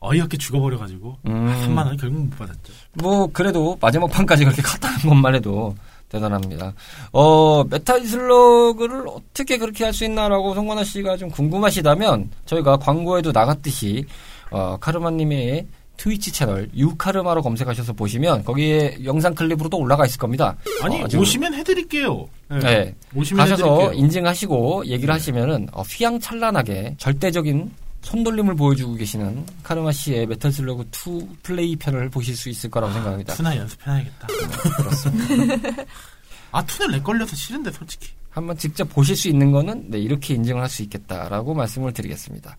[0.00, 1.46] 어이없게 죽어버려가지고 음.
[1.66, 2.72] 3만 원 결국 못 받았죠.
[2.94, 5.74] 뭐 그래도 마지막 판까지 그렇게 갔다는 것만 해도
[6.08, 6.72] 대단합니다.
[7.12, 14.04] 어 메탈 슬러그를 어떻게 그렇게 할 수 있나라고 송건우 씨가 좀 궁금하시다면 저희가 광고에도 나갔듯이
[14.50, 15.66] 어 카르마님의
[15.96, 20.56] 트위치 채널 유카르마로 검색하셔서 보시면 거기에 영상 클립으로도 올라가 있을 겁니다.
[20.80, 22.24] 아니 어, 오시면 해드릴게요.
[22.50, 22.58] 네.
[22.60, 22.94] 네.
[23.16, 24.00] 오시면 가셔서 해드릴게요.
[24.04, 27.68] 인증하시고 얘기를 하시면은 어, 휘황찬란하게 절대적인
[28.02, 33.34] 손돌림을 보여주고 계시는 카르마 씨의 메탈 슬러그 2 플레이 편을 보실 수 있을 거라고 생각합니다.
[33.34, 34.28] two나 연습해놔야겠다.
[36.52, 38.08] 아 two는 렉 걸려서 싫은데 솔직히.
[38.30, 42.56] 한번 직접 보실 수 있는 거는 네, 이렇게 인증을 할 수 있겠다라고 말씀을 드리겠습니다.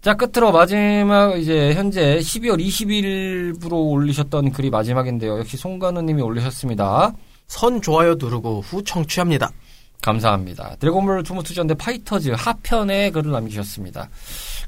[0.00, 5.40] 자, 끝으로 마지막 이제 현재 12월 20일부로 올리셨던 글이 마지막인데요.
[5.40, 7.12] 역시 송건우 님이 올리셨습니다.
[7.48, 9.50] 선 좋아요 누르고 후 청취합니다.
[10.00, 10.76] 감사합니다.
[10.78, 14.08] 드래곤볼 초무투전 대 파이터즈 하편에 글을 남기셨습니다.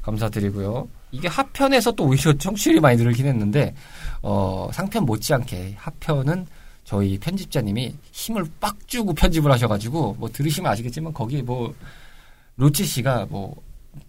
[0.01, 0.87] 감사드리고요.
[1.11, 3.73] 이게 하편에서 또 오히려 청취율이 많이 늘긴 했는데
[4.21, 6.47] 어, 상편 못지않게 하편은
[6.83, 11.73] 저희 편집자님이 힘을 빡 주고 편집을 하셔가지고 뭐 들으시면 아시겠지만 거기에 뭐
[12.57, 13.55] 로치 씨가 뭐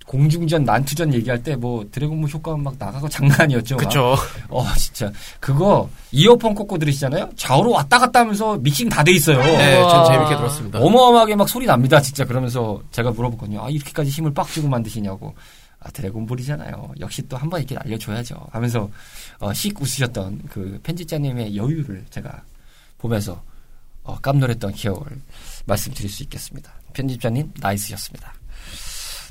[0.06, 3.50] 공중전 난투전 얘기할 때 뭐 드래곤볼 효과 막 나가고 장난.
[3.74, 3.76] 막.
[3.76, 4.14] 그쵸.
[4.48, 7.30] 어 진짜 그거 이어폰 꽂고 들으시잖아요.
[7.36, 9.38] 좌우로 왔다 갔다 하면서 믹싱 다 돼 있어요.
[9.38, 10.04] 네, 전.
[10.06, 10.78] 재밌게 들었습니다.
[10.80, 12.24] 어마어마하게 막 소리 납니다, 진짜.
[12.24, 13.60] 그러면서 제가 물어봤거든요.
[13.64, 15.34] 아, 이렇게까지 힘을 빡 주고 만드시냐고.
[15.84, 16.94] 아, 드래곤볼이잖아요.
[17.00, 18.46] 역시 또 한 번 이렇게 알려줘야죠.
[18.52, 18.88] 하면서,
[19.38, 22.42] 어, 씩 웃으셨던 그 편집자님의 여유를 제가
[22.98, 23.42] 보면서,
[24.04, 25.06] 어, 깜놀했던 기억을
[25.66, 26.72] 말씀드릴 수 있겠습니다.
[26.92, 28.32] 편집자님, nice셨습니다.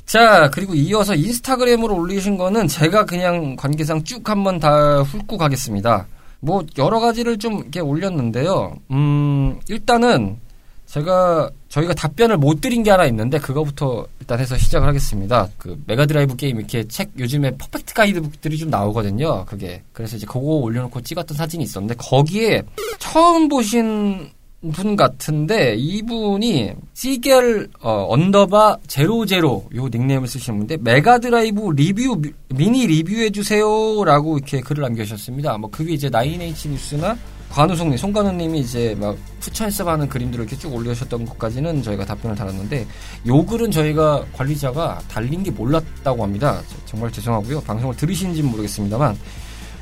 [0.04, 6.06] 자, 그리고 이어서 인스타그램으로 올리신 거는 제가 그냥 관계상 쭉 한번 다 훑고 가겠습니다.
[6.40, 8.74] 뭐, 여러 가지를 좀 이렇게 올렸는데요.
[8.90, 10.38] 음, 일단은
[10.92, 15.48] 제가 저희가 답변을 못 드린 게 하나 있는데 그거부터 일단 해서 시작을 하겠습니다.
[15.56, 19.46] 그 메가드라이브 게임 이렇게 책 요즘에 perfect 가이드북들이 좀 나오거든요.
[19.46, 22.62] 그게 그래서 이제 그거 올려놓고 찍었던 사진이 있었는데 거기에
[22.98, 24.28] 처음 보신
[24.74, 32.86] 분 같은데 이분이 시겔 어, 언더바 제로제로 요 닉네임을 쓰시는 분인데 메가드라이브 리뷰 미- 미니
[32.86, 35.56] 리뷰해 주세요라고 이렇게 글을 남겨주셨습니다.
[35.56, 37.16] 뭐 그게 이제 나인에이치 뉴스나
[37.52, 42.86] 관우송님, 송관우님이 이제 막 푸처에서 하는 그림들을 이렇게 쭉 올려주셨던 것까지는 저희가 답변을 달았는데
[43.26, 46.62] 요 글은 저희가 관리자가 달린 게 몰랐다고 합니다.
[46.68, 47.60] 저- 정말 죄송하고요.
[47.60, 49.18] 방송을 들으시는지는 모르겠습니다만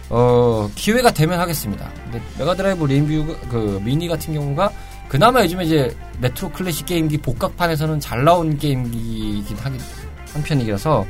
[0.09, 1.89] 어, 기회가 되면 하겠습니다.
[2.05, 4.73] 근데 메가드라이브 리뷰 그 미니 같은 경우가
[5.09, 9.81] 그나마 요즘에 이제 레트로 클래식 게임기 복각판에서는 잘 나온 게임기이긴 하긴
[10.33, 11.07] 한 편이라서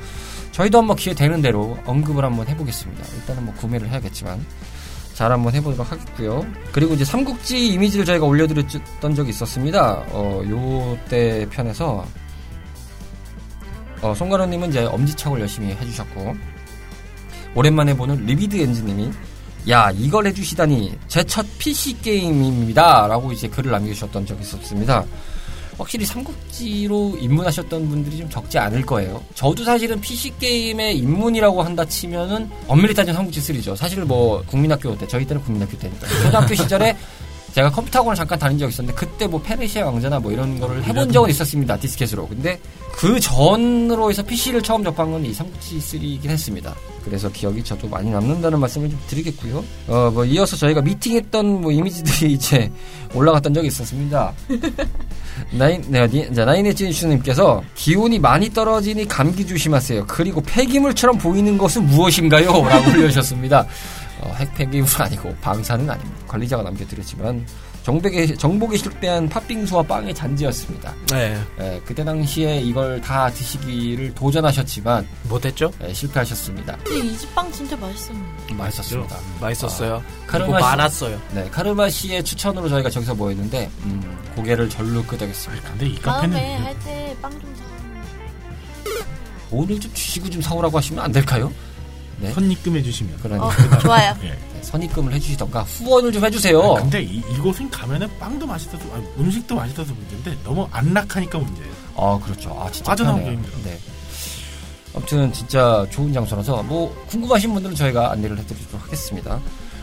[0.52, 3.02] 저희도 한번 기회 되는 대로 언급을 한번 해보겠습니다.
[3.16, 4.44] 일단은 뭐 구매를 해야겠지만
[5.20, 6.46] 잘 한번 해보도록 하겠고요.
[6.72, 10.02] 그리고 이제 삼국지 이미지를 저희가 올려드렸던 적이 있었습니다.
[10.12, 12.06] 어, 요때 편에서
[14.00, 16.34] 어, 송가로님은 이제 엄지척을 열심히 해주셨고
[17.54, 19.10] 오랜만에 보는 리비드 엔지님이
[19.68, 25.04] 야 이걸 해주시다니 제 첫 PC 게임입니다 라고 이제 글을 남겨주셨던 적이 있었습니다
[25.80, 29.22] 확실히 삼국지로 입문하셨던 분들이 좀 적지 않을 거예요.
[29.34, 33.74] 저도 사실은 PC 게임에 입문이라고 한다 치면은 엄밀히 따지면 삼국지 3죠.
[33.76, 36.06] 사실 뭐 국민학교 때 저희 때는 국민학교 때니까.
[36.06, 36.94] 초등학교 시절에
[37.54, 41.10] 제가 컴퓨터 학원을 잠깐 다닌 적이 있었는데 그때 뭐 페르시아 왕자나 뭐 이런 거를 해본
[41.10, 42.28] 적은 있었습니다 디스켓으로.
[42.28, 42.60] 근데
[42.92, 46.74] 그 전으로 해서 PC를 처음 접한 건 이 삼국지 3이긴 했습니다.
[47.04, 49.64] 그래서 기억이 저도 많이 남는다는 말씀을 좀 드리겠고요.
[49.88, 52.70] 어 뭐 이어서 저희가 미팅했던 뭐 이미지들이 이제
[53.14, 54.32] 올라갔던 적이 있었습니다
[55.52, 61.86] 나인 네, 니- 자, 나인에진 주님께서 기온이 많이 떨어지니 감기 조심하세요 그리고 폐기물처럼 보이는 것은
[61.86, 62.46] 무엇인가요?
[62.68, 63.66] 라고 올려주셨습니다
[64.20, 66.16] 어, 핵 폐기물 아니고 방사는 아닙니다.
[66.28, 67.44] 관리자가 남겨드렸지만
[67.82, 70.94] 정복에, 정복에 실패한 팥빙수와 빵의 잔지였습니다.
[71.10, 71.40] 네.
[71.60, 75.72] 예, 그때 당시에 이걸 다 드시기를 도전하셨지만 못했죠?
[75.82, 76.76] 예, 실패하셨습니다.
[76.84, 78.54] 근데 이 집 빵 진짜 맛있었는데.
[78.54, 79.16] 맛있었습니다.
[79.40, 80.02] 맛있었어요.
[80.26, 81.20] 카르마 그리고 씨- 많았어요.
[81.32, 85.70] 네, 카르마 씨의 추천으로 저희가 저기서 모였는데 음, 고개를 절로 끄덕였습니다.
[85.70, 87.60] 근데 이 카페는 다음에 할 때 빵 좀 사.
[89.50, 91.50] 오늘 좀 주시고 좀 사오라고 하시면 안 될까요?
[92.18, 92.32] 네.
[92.32, 93.18] 선입금해 주시면.
[93.22, 94.14] 그러니까 어, 좋아요.
[94.22, 94.38] 예.
[94.70, 96.60] 네, 선입금을 해주시던가 후원을 좀 해주세요.
[96.60, 101.72] 아, 근데 이, 이곳은 가면은 빵도 맛있어서 아니, 음식도 맛있어서 문제인데 너무 안락하니까 문제예요.
[101.96, 102.50] 아 그렇죠.
[102.58, 103.24] 아 진짜 빠져나오기.
[103.24, 103.52] 힘들어.
[103.64, 103.78] 네.
[104.94, 109.40] 아무튼 진짜 좋은 장소라서 뭐 궁금하신 분들은 저희가 안내를 해드리도록 하겠습니다.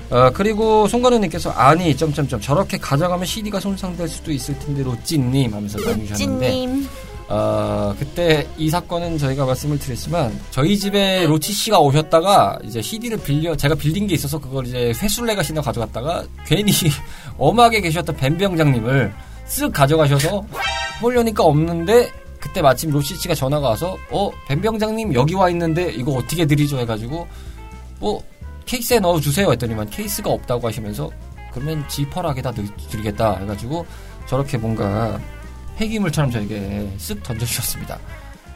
[0.10, 6.52] 어, 그리고 송건우님께서 아니 점점점 저렇게 가져가면 CD가 손상될 수도 있을 텐데 로찌님 하면서 남기셨는데
[6.52, 6.88] 찐님.
[7.30, 13.56] 어, 그때 이 사건은 저희가 말씀을 드렸지만 저희 집에 로치 씨가 오셨다가 이제 CD를 빌려
[13.56, 16.72] 제가 빌린 게 있어서 그걸 이제 회수를 해가시나 가져갔다가 괜히
[17.38, 19.14] 엄하게 계셨던 뱀병장님을
[19.48, 20.46] 쓱 가져가셔서
[21.02, 22.10] 보려니까 없는데
[22.40, 26.78] 그때 마침 로치 씨가 전화가 와서 어 뱀병장님 여기 와 있는데 이거 어떻게 드리죠?
[26.80, 27.28] 해가지고
[28.00, 28.24] 뭐
[28.66, 31.10] 케이스에 넣어 주세요 했더니만 케이스가 없다고 하시면서
[31.52, 33.86] 그러면 지퍼락에다 넣- 드리겠다 해가지고
[34.28, 35.20] 저렇게 뭔가
[35.78, 38.00] 폐기물처럼 저에게 쓱 던져주셨습니다.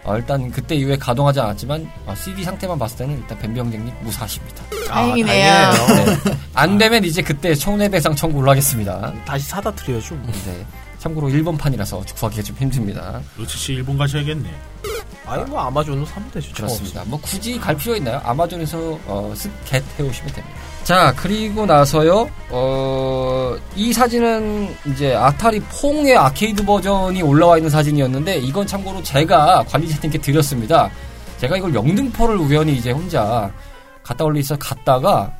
[0.03, 4.63] 어, 일단 그때 이후에 가동하지 않았지만 어, CD 상태만 봤을 때는 일단 뱀병장님 무사하십니다.
[4.87, 5.51] 다행이네요.
[5.51, 6.05] 아, 다행이네요.
[6.23, 6.37] 네.
[6.55, 9.13] 안 되면 이제 그때 손해배상 청구를 하겠습니다.
[9.25, 10.15] 다시 사다 드려야죠.
[10.15, 10.31] 뭐.
[10.45, 10.65] 네.
[10.97, 13.21] 참고로 일본 판이라서 구하기가 좀 힘듭니다.
[13.37, 14.49] 로치 씨 일본 가셔야겠네.
[15.25, 16.51] 아니 뭐 아마존으로 사면 되죠.
[16.53, 17.03] 그렇습니다.
[17.05, 18.19] 뭐 굳이 갈 필요 있나요?
[18.23, 20.55] 아마존에서 어, 쓱겟 해오시면 됩니다.
[20.83, 22.27] 자 그리고 나서요.
[22.49, 30.17] 어, 이 사진은 이제 아타리 퐁의 아케이드 버전이 올라와 있는 사진이었는데 이건 참고로 제가 관리자님께
[30.19, 30.89] 드렸습니다.
[31.37, 33.51] 제가 이걸 영등포를 우연히 이제 혼자
[34.03, 35.31] 갔다 올리 있어 갔다가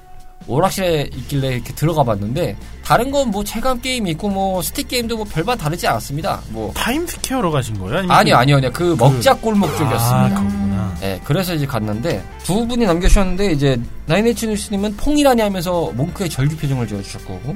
[0.48, 5.26] 오락실에 있길래 이렇게 들어가 봤는데 다른 건 뭐 체감 게임 있고 뭐 스틱 게임도 뭐
[5.26, 6.40] 별반 다르지 않았습니다.
[6.50, 7.98] 뭐 타임스퀘어로 가신 거예요?
[8.00, 10.38] 아니면 아니요 아니요 아니요 그 먹자 골목 쪽이었습니다.
[10.38, 10.61] 아, 그
[10.92, 11.00] 렇구나.
[11.00, 16.88] 네, 그래서 이제 갔는데 두 분이 남겨주셨는데 이제 나인에이치 뉴스님은 퐁이라니 하면서 뭉크의 절규 표정을
[16.88, 17.56] 지어주셨고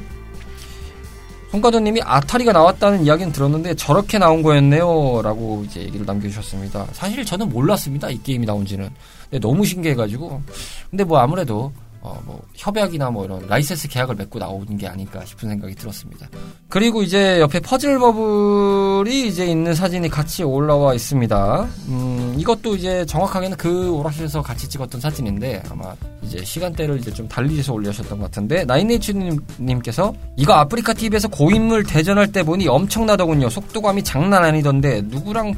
[1.52, 6.88] 송가도님이 아타리가 나왔다는 이야기는 들었는데 저렇게 나온 거였네요라고 이제 얘기를 남겨주셨습니다.
[6.92, 8.90] 사실 저는 몰랐습니다 이 게임이 나온지는.
[9.30, 10.42] 근데 너무 신기해가지고
[10.90, 11.72] 근데 뭐 아무래도
[12.06, 16.28] 어, 뭐 협약이나 뭐 이런 라이센스 계약을 맺고 나오는 게 아닐까 싶은 생각이 들었습니다.
[16.70, 21.68] 그리고 이제 옆에 퍼즐 버블이 이제 있는 사진이 같이 올라와 있습니다.
[21.88, 27.74] 음, 이것도 이제 정확하게는 그 오락실에서 같이 찍었던 사진인데 아마 이제 시간대를 이제 좀 달리해서
[27.74, 33.50] 올리셨던 것 같은데 나인에이츠님께서 이거 아프리카 TV에서 고인물 대전할 때 보니 엄청나더군요.
[33.50, 35.56] 속도감이 장난 아니던데 누구랑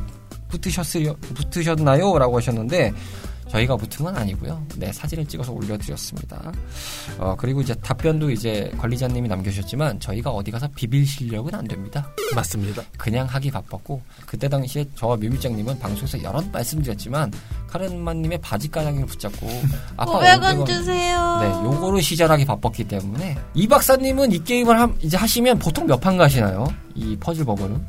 [0.47, 2.17] 붙으셨으려 붙으셨나요?
[2.17, 2.93] 라고 하셨는데
[3.49, 4.65] 저희가 붙은 건 아니고요.
[4.75, 6.51] 네, 사진을 찍어서 올려드렸습니다.
[7.17, 12.09] 어, 그리고 이제 답변도 이제 관리자님이 남겨주셨지만 저희가 어디 가서 비빌 실력은 안 됩니다.
[12.35, 12.83] 맞습니다.
[12.97, 17.31] 그냥 하기 바빴고 그때 당시에 저와 뮤미장님은 방송에서 여러 번 말씀드렸지만
[17.67, 19.47] 카르마님의 바지 가랑이를 붙잡고
[19.95, 21.37] 아빠 500원 500원 주세요.
[21.41, 26.17] 네, 요거를 시전하기 바빴기 때문에 이 박사님은 이 게임을 함- 이제 하시면 보통 몇 판
[26.17, 26.67] 가시나요?
[26.95, 27.83] 이 퍼즐 버블은?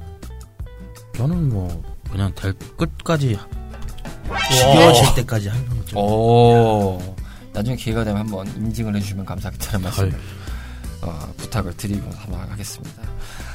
[1.17, 3.47] 저는 뭐 그냥 될 끝까지 와.
[4.53, 5.99] 지겨워질 때까지 하는 거죠.
[5.99, 6.99] 오,
[7.53, 10.13] 나중에 기회가 되면 한번 인증을 해주시면 감사하겠다는 말씀.
[11.03, 13.03] 어, 부탁을 드리고 하겠습니다.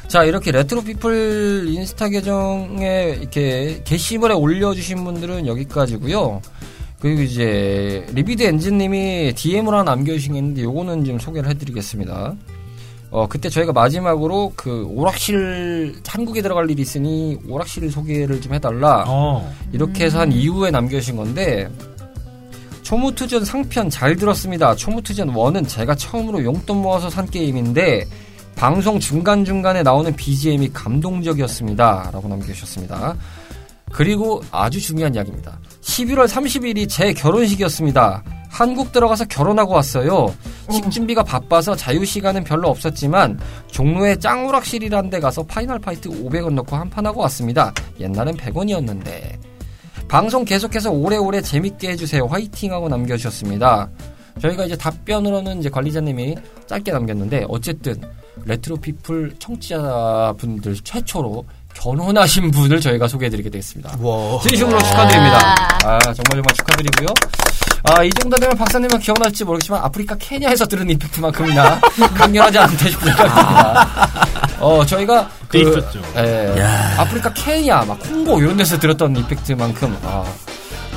[0.07, 6.41] 자, 이렇게 레트로 피플 인스타 계정에 이렇게 게시물에 올려주신 분들은 여기까지고요.
[6.99, 12.35] 그리고 이제 리비드 엔진님이 DM을 하나 남겨주신 게 있는데 요거는 좀 소개를 해드리겠습니다.
[13.13, 19.03] 어, 그때 저희가 마지막으로 그 오락실 한국에 들어갈 일이 있으니 오락실 소개를 좀 해달라.
[19.07, 19.53] 어.
[19.71, 21.69] 이렇게 해서 한 이후에 남겨주신 건데
[22.81, 24.75] 초무투전 상편 잘 들었습니다.
[24.75, 28.05] 초무투전 1은 제가 처음으로 용돈 모아서 산 게임인데
[28.55, 32.09] 방송 중간중간에 나오는 BGM이 감동적이었습니다.
[32.11, 33.15] 라고 남겨주셨습니다.
[33.91, 35.59] 그리고 아주 중요한 이야기입니다.
[35.81, 38.23] 11월 30일이 제 결혼식이었습니다.
[38.53, 40.31] 한국 들어가서 결혼하고 왔어요.
[40.71, 43.39] 식 준비가 바빠서 자유 시간은 별로 없었지만
[43.71, 47.73] 종로에 짱오락실이란 데 가서 파이널 파이트 500원 넣고 한 판 하고 왔습니다.
[47.99, 49.39] 옛날엔 100원이었는데.
[50.07, 52.27] 방송 계속해서 오래오래 재밌게 해주세요.
[52.27, 53.89] 화이팅 하고 남겨주셨습니다.
[54.39, 56.35] 저희가 이제 답변으로는 이제 관리자님이
[56.67, 57.99] 짧게 남겼는데 어쨌든
[58.45, 63.97] 레트로 피플 청취자분들 최초로 결혼하신 분을 저희가 소개해드리게 되겠습니다.
[63.99, 64.39] 와.
[64.41, 65.55] 진심으로 축하드립니다.
[65.87, 67.07] 아, 정말 정말 축하드리고요.
[67.83, 71.81] 아, 이 정도 되면 박사님은 기억날지 모르겠지만 아프리카 케냐에서 들은 임팩트만큼이나
[72.15, 74.27] 강렬하지 않다 싶은 생각입니다.
[74.59, 76.01] 어, 저희가 그때 있었죠.
[76.17, 76.95] 예, 야.
[77.01, 80.23] 아프리카 케냐, 막 콩고 이런 데서 들었던 임팩트만큼 아,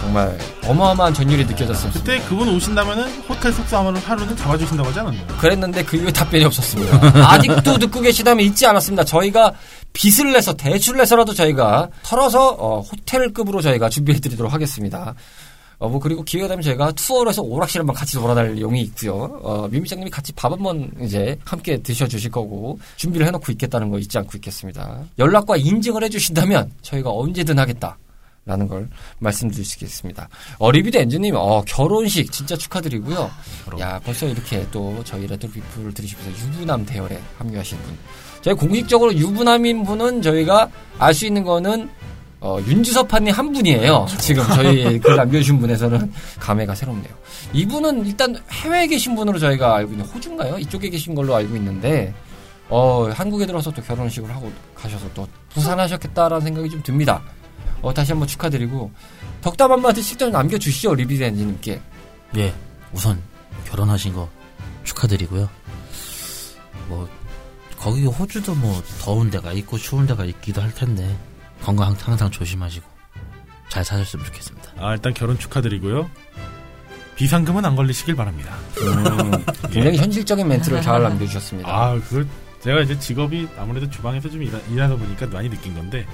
[0.01, 1.99] 정말 어마어마한 전율이 느껴졌습니다.
[1.99, 5.27] 그때 그분 오신다면은 호텔 숙소 하루는 하루는 잡아주신다고 하지 않았나요?
[5.41, 7.01] 그랬는데 그 이후에 답변이 없었습니다.
[7.33, 9.03] 아직도 듣고 계시다면 잊지 않았습니다.
[9.03, 9.53] 저희가
[9.93, 15.15] 빚을 내서 대출을 내서라도 저희가 털어서 어, 호텔급으로 저희가 준비해드리도록 하겠습니다.
[15.79, 19.39] 어, 뭐 그리고 기회가 되면 저희가 투어를 해서 오락실 한번 같이 돌아다닐 용의 있고요.
[19.43, 24.33] 어, 미미장님이 같이 밥 한번 이제 함께 드셔주실 거고 준비를 해놓고 있겠다는 거 잊지 않고
[24.37, 25.01] 있겠습니다.
[25.19, 27.99] 연락과 인증을 해주신다면 저희가 언제든 하겠다.
[28.49, 30.29] 라는 걸 말씀드리겠습니다.
[30.59, 33.29] 어, 리비드 엔지님, 어, 결혼식 진짜 축하드리고요.
[33.81, 37.99] 야, 벌써 이렇게 또 저희 레트로 피플을 들으시면서 유부남 대열에 합류하신 분.
[38.43, 41.91] 저희 공식적으로 유부남인 분은 저희가 알 수 있는 거는
[42.41, 44.07] 어, 윤지섭판님 한 분이에요.
[44.21, 47.13] 지금 저희 글 남겨주신 분에서는 감회가 새롭네요.
[47.53, 50.59] 이분은 일단 해외에 계신 분으로 저희가 알고 있는 호주인가요?
[50.59, 52.15] 이쪽에 계신 걸로 알고 있는데
[52.69, 57.23] 어, 한국에 들어서 또 결혼식을 하고 가셔서 또 부산하셨겠다라는 생각이 좀 듭니다.
[57.81, 58.91] 어, 다시 한번 축하드리고
[59.41, 61.81] 덕담 한마디씩 좀 남겨주시죠 리비드 엔지님께.
[62.37, 62.55] 예,
[62.93, 63.21] 우선
[63.67, 64.29] 결혼하신 거
[64.85, 65.49] 축하드리고요.
[66.89, 67.09] 뭐
[67.79, 71.17] 거기 호주도 뭐 더운 데가 있고 추운 데가 있기도 할 텐데
[71.67, 72.87] 건강 항상 조심하시고
[73.69, 74.71] 잘 사셨으면 좋겠습니다.
[74.79, 76.09] 아, 일단 결혼 축하드리고요.
[77.17, 78.55] 비상금은 안 걸리시길 바랍니다.
[78.79, 81.69] 음, 굉장히 현실적인 멘트를 잘 남겨주셨습니다.
[81.69, 82.29] 아, 그걸
[82.61, 86.07] 제가 이제 직업이 아무래도 주방에서 좀 일하, 일하다 보니까 많이 느낀 건데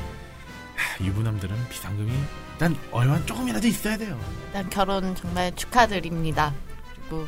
[0.74, 2.10] 하, 유부남들은 비상금이
[2.52, 4.18] 일단 얼마 조금이라도 있어야 돼요.
[4.46, 6.54] 일단 결혼 정말 축하드립니다.
[7.10, 7.26] 그리고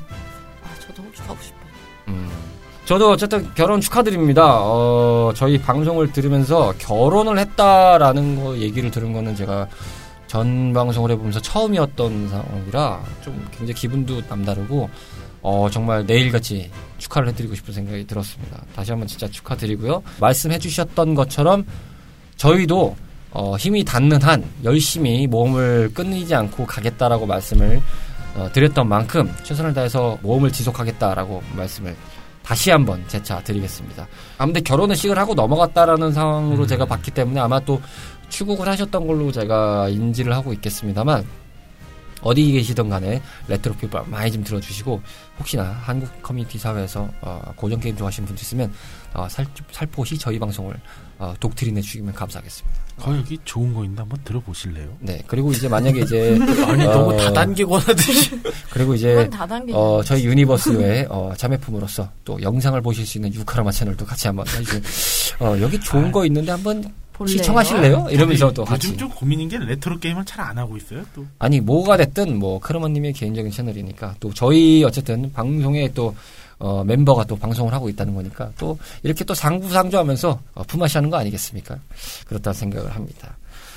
[0.63, 1.71] 아 저도 호주 가고 싶어요.
[2.09, 2.31] 음.
[2.85, 4.61] 저도 어쨌든 결혼 축하드립니다.
[4.61, 9.67] 어, 저희 방송을 들으면서 결혼을 했다라는 거 얘기를 들은 거는 제가
[10.27, 14.91] 전 방송을 해보면서 처음이었던 상황이라 좀 굉장히 기분도 남다르고
[15.41, 18.63] 어, 정말 내일같이 축하를 해드리고 싶은 생각이 들었습니다.
[18.75, 20.03] 다시 한번 진짜 축하드리고요.
[20.21, 21.65] 말씀해 주셨던 것처럼
[22.37, 22.97] 저희도
[23.31, 27.81] 어, 힘이 닿는 한 열심히 모험을 끊이지 않고 가겠다라고 말씀을
[28.37, 31.97] 어, 드렸던 만큼 최선을 다해서 모험을 지속하겠다라고 말씀을
[32.45, 34.07] 다시 한번 재차 드리겠습니다.
[34.37, 37.81] 아무튼 결혼을 식을 하고 넘어갔다라는 상황으로 제가 봤기 때문에 아마 또
[38.29, 41.25] 출국을 하셨던 걸로 제가 인지를 하고 있겠습니다만
[42.21, 45.01] 어디 계시든 간에 레트로 피플 많이 좀 들어주시고
[45.39, 48.73] 혹시나 한국 커뮤니티 사회에서 어, 고전 게임 좋아하시는 분들 있으면
[49.15, 50.75] 어, 살, 살포시 저희 방송을
[51.19, 52.84] 어, 독트린해 주시면 감사하겠습니다.
[52.99, 54.89] 거기 좋은 거 있는데 한번 들어보실래요?
[55.01, 58.31] 네 그리고 이제 만약에 이제 아니 어, 너무 다단계고 하듯이
[58.71, 59.29] 그리고 이제.
[59.73, 64.83] 어, 저희 유니버스의 어, 자매품으로서 또 영상을 보실 수 있는 유카라마 채널도 같이 한번 해주세요.
[65.41, 67.37] 어, 여기 좋은 거 있는데 한번 볼래요?
[67.37, 68.09] 시청하실래요?
[68.11, 68.89] 이러면서 또 같이.
[68.89, 71.03] 요즘 좀 고민인 게 레트로 게임을 잘 안 하고 있어요.
[71.15, 76.15] 또 아니, 뭐가 됐든 뭐, 크르마님의 개인적인 채널이니까 또 저희 어쨌든 방송에 또
[76.65, 81.19] 어, 멤버가 또 방송을 하고 있다는 거니까 또 이렇게 또 상부상조하면서 어, 품앗이 하는 거
[81.19, 81.77] 아니겠습니까?
[82.27, 83.37] 그렇다 생각을 합니다.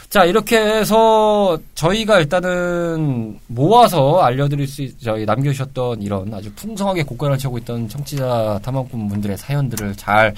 [0.10, 7.38] 자, 이렇게 해서 저희가 일단은 모아서 알려드릴 수, 있- 저희 남겨주셨던 이런 아주 풍성하게 곡간을
[7.38, 10.34] 채우고 있던 청취자 탐험꾼 분들의 사연들을 잘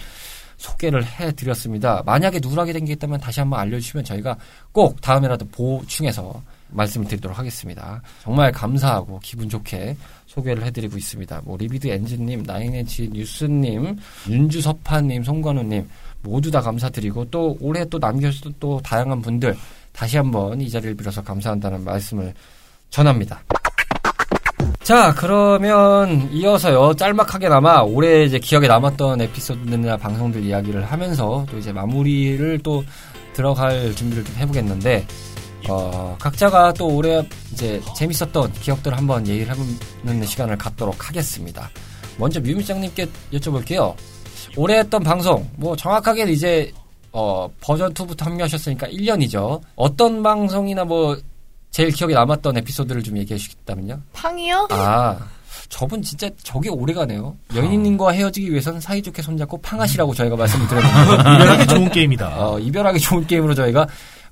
[0.58, 2.02] 소개를 해드렸습니다.
[2.04, 4.36] 만약에 누락이 된 게 있다면 다시 한번 알려주시면 저희가
[4.72, 8.02] 꼭 다음에라도 보충해서 말씀을 드리도록 하겠습니다.
[8.24, 9.96] 정말 감사하고 기분 좋게
[10.30, 11.42] 소개를 해드리고 있습니다.
[11.44, 13.98] 뭐 리비드 엔진님, 나인엔치 뉴스님,
[14.30, 15.90] 윤주섭파님, 송관우님
[16.22, 19.58] 모두 다 감사드리고 또 올해 또 남겨주셨던 또 다양한 분들
[19.92, 22.34] 다시 한번 이 자리를 빌어서 감사한다는 말씀을
[22.90, 23.42] 전합니다.
[24.84, 32.60] 자, 그러면 이어서요, 짤막하게나마 올해 이제 기억에 남았던 에피소드나 방송들 이야기를 하면서 또 이제 마무리를
[32.64, 32.84] 또
[33.34, 35.06] 들어갈 준비를 좀 해보겠는데,
[35.68, 41.70] 어, 각자가 또 올해 이제 재밌었던 기억들을 한번 얘기를 해보는 시간을 갖도록 하겠습니다.
[42.18, 43.96] 먼저 뮤미장님께 여쭤볼게요.
[44.56, 46.72] 올해 했던 방송, 뭐 정확하게 이제,
[47.12, 49.62] 어, 버전 2부터 합류하셨으니까 1년이죠.
[49.76, 51.18] 어떤 방송이나 뭐,
[51.72, 54.00] 제일 기억에 남았던 에피소드를 좀 얘기해 주시겠다면요?
[54.14, 54.68] 팡이요?
[54.72, 55.18] 아,
[55.70, 57.36] 저분 진짜 저게 오래가네요.
[57.56, 62.48] 연인님과 헤어지기 위해서는 사이좋게 손잡고 팡하시라고 저희가 말씀을 드렸는데, 이별하기 좋은 게임이다.
[62.50, 63.88] 어, 이별하기 좋은 게임으로 저희가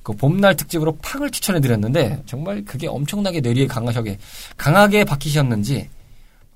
[0.08, 4.18] 그 봄날 특집으로 팡을 추천해 드렸는데, 정말 그게 엄청나게 뇌리에 강하게,
[4.56, 5.90] 강하게 박히셨는지,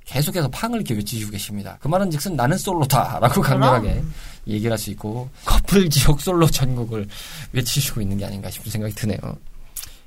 [0.05, 1.77] 계속해서 팡을 이렇게 외치시고 계십니다.
[1.81, 4.01] 그 말은 즉슨 나는 솔로다라고 강렬하게
[4.47, 7.05] 얘기를 할 수 있고, 커플 지옥 솔로 전국을
[7.51, 9.19] 외치시고 있는 게 아닌가 싶은 생각이 드네요.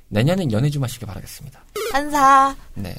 [0.07, 1.63] 내년엔 연애 좀 하시길 바라겠습니다.
[1.93, 2.55] 한사.
[2.73, 2.95] 네.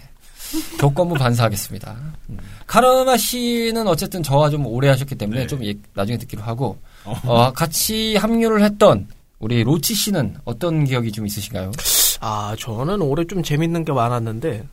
[0.79, 1.97] 교권부 반사하겠습니다.
[2.31, 2.39] 음.
[2.69, 5.47] 카르마 씨는 어쨌든 저와 좀 오래 하셨기 때문에 네.
[5.49, 6.79] 좀 예- 나중에 듣기로 하고
[7.25, 11.73] 어, 같이 합류를 했던 우리 로치 씨는 어떤 기억이 좀 있으신가요?
[12.21, 14.67] 아 저는 올해 좀 재밌는 게 많았는데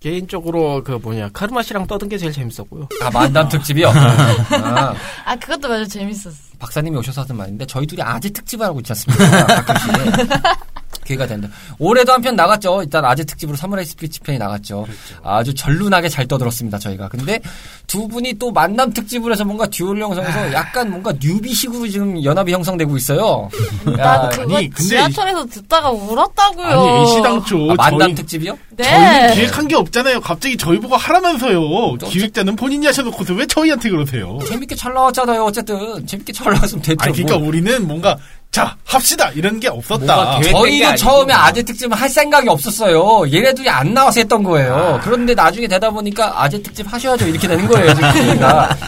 [0.00, 2.88] 개인적으로 그 뭐냐 카르마 씨랑 떠든 게 제일 재밌었고요.
[3.02, 3.88] 아 만담 특집이요.
[3.88, 4.94] 아,
[5.26, 6.30] 아 그것도 아주 재밌었어.
[6.58, 9.46] 박사님이 오셔서 하던 말인데 저희 둘이 아재 특집을 하고 있지 않습니까?
[9.46, 9.92] 가끔씩.
[11.10, 11.48] 기회가 된다.
[11.78, 12.82] 올해도 한 편 나갔죠.
[12.82, 14.86] 일단 아재 특집으로 사무라이 스피릿 편이 나갔죠.
[15.24, 17.08] 아주 절륜하게 잘 떠들었습니다, 저희가.
[17.08, 17.40] 근데
[17.86, 22.94] 두 분이 또 만담 특집을 해서 뭔가 dual 형성해서 약간 뭔가 newbie식으로 지금 연합이 형성되고
[22.98, 23.48] 있어요.
[23.92, 26.66] 야, 나 그거 아니, 근데 지하철에서 듣다가 울었다고요.
[26.66, 28.58] 아니 애시당초 아, 만담 저희, 특집이요?
[28.76, 28.84] 네.
[28.84, 30.20] 저희는 기획한 게 없잖아요.
[30.20, 31.96] 갑자기 저희 보고 하라면서요.
[31.98, 34.38] 또 기획자는 본인이 하셔놓고서 왜 저희한테 그러세요?
[34.46, 36.06] 재밌게 잘 나왔잖아요, 어쨌든.
[36.06, 36.98] 재밌게 잘 나왔으면 됐죠.
[37.02, 37.48] 아니 그러니까 뭐.
[37.48, 38.16] 우리는 뭔가
[38.50, 40.40] 자 합시다 이런 게 없었다.
[40.42, 43.22] 저희도 처음에 아재 특집을 할 생각이 없었어요.
[43.32, 45.00] 얘네들이 안 나와서 했던 거예요.
[45.04, 47.28] 그런데 나중에 되다 보니까 아재 특집 하셔야죠.
[47.28, 48.40] 이렇게 되는 거예요, 지금.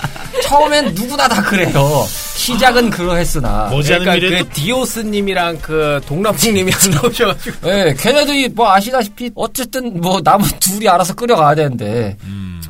[0.43, 2.07] 처음엔 누구나 다 그래요.
[2.35, 3.69] 시작은 그러했으나
[4.01, 10.89] 그러니까 그 디오스님이랑 그 동남풍님이 안 나오셔가지고 예, 걔네들이 뭐 아시다시피 어쨌든 뭐 남은 둘이
[10.89, 12.61] 알아서 끌어가야 되는데 음,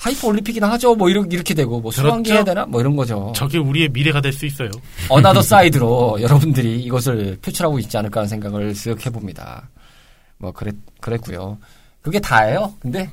[0.00, 0.94] 하이퍼 올림픽이나 하죠.
[0.94, 2.34] 뭐 이렇게 이렇게 되고 뭐 수왕기 그렇죠.
[2.34, 2.64] 해야 되나?
[2.66, 3.32] 뭐 이런 거죠.
[3.36, 4.70] 저게 우리의 미래가 될 수 있어요.
[5.10, 9.68] another side로 여러분들이 이것을 표출하고 있지 않을까 하는 생각을 쓱 해봅니다.
[10.38, 11.58] 뭐 그랬 그랬고요.
[12.00, 12.72] 그게 다예요.
[12.80, 13.10] 근데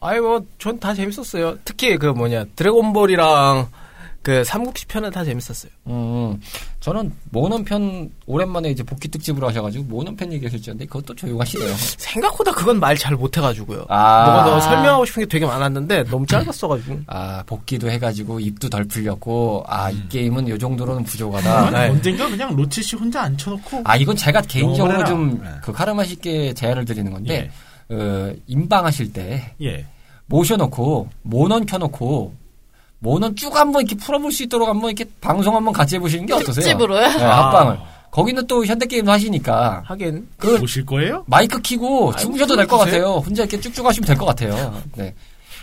[0.00, 1.58] 아니 뭐전 다 재밌었어요.
[1.64, 3.68] 특히 그 뭐냐 드래곤볼이랑
[4.22, 5.72] 그 삼국지 편은 다 재밌었어요.
[5.86, 6.38] 음,
[6.80, 11.68] 저는 모넌 편 오랜만에 이제 복귀 특집으로 하셔가지고 모넌 편 얘기하셨는데 그것도 조용하시네요.
[11.98, 13.86] 생각보다 그건 말 잘 못해가지고요.
[13.88, 14.24] 아.
[14.24, 17.00] 뭐가 더 설명하고 싶은 게 되게 많았는데 너무 짧았어가지고.
[17.08, 20.06] 아 복귀도 해가지고 입도 덜 풀렸고 아이 음.
[20.10, 21.70] 게임은 요 정도로는 부족하다.
[21.70, 21.88] 네.
[21.88, 25.42] 언젠가 그냥 로치 씨 혼자 앉혀놓고 아 이건 제가 개인적으로 좀.
[25.62, 27.50] 그 카르마 씨께 제안을 드리는 건데
[27.88, 29.86] 어, 인방하실 때 예.
[30.26, 32.34] 모셔놓고 모넌 켜놓고
[33.00, 36.64] 모넌 쭉 한번 이렇게 풀어볼 수 있도록 한번 이렇게 방송 한번 같이 해보시는 게 어떠세요?
[36.64, 37.00] 특집으로요?
[37.08, 37.78] 네, 합방을.
[38.10, 41.24] 거기는 또 현대게임도 하시니까 하긴 그 보실 거예요?
[41.26, 42.78] 마이크 키고 주무셔도 될 것.
[42.78, 43.22] 같아요.
[43.24, 44.74] 혼자 이렇게 쭉쭉 하시면 될 것 같아요.
[44.96, 45.14] 네.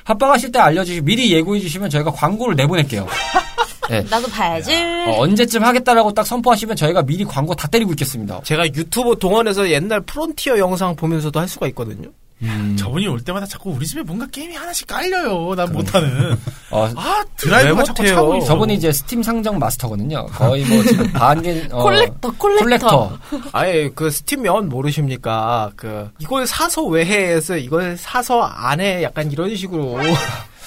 [0.06, 3.06] 합방하실 때 알려주시 미리 예고해 주시면 저희가 광고를 내보낼게요.
[3.90, 4.02] 네.
[4.10, 4.74] 나도 봐야지.
[5.08, 8.40] 어, 언제쯤 하겠다라고 딱 선포하시면 저희가 미리 광고 다 때리고 있겠습니다.
[8.44, 12.10] 제가 유튜브 동원해서 옛날 프론티어 영상 보면서도 할 수가 있거든요.
[12.78, 15.56] 저분이 올 때마다 자꾸 우리 집에 뭔가 게임이 하나씩 깔려요.
[15.56, 16.38] 난 못하는.
[16.70, 18.08] 어, 아 드라이브가 왜 자꾸?
[18.08, 18.48] 차고 있어.
[18.48, 20.28] 저분이 이제 스팀 상점 마스터거든요.
[20.28, 22.64] 거의 뭐 지금 반개 어, 콜렉터, 콜렉터.
[22.64, 23.18] 콜렉터.
[23.54, 25.72] 아예 그 스팀 면 모르십니까?
[25.76, 29.98] 그 이걸 사서 외해에서 이걸 사서 안에 약간 이런 식으로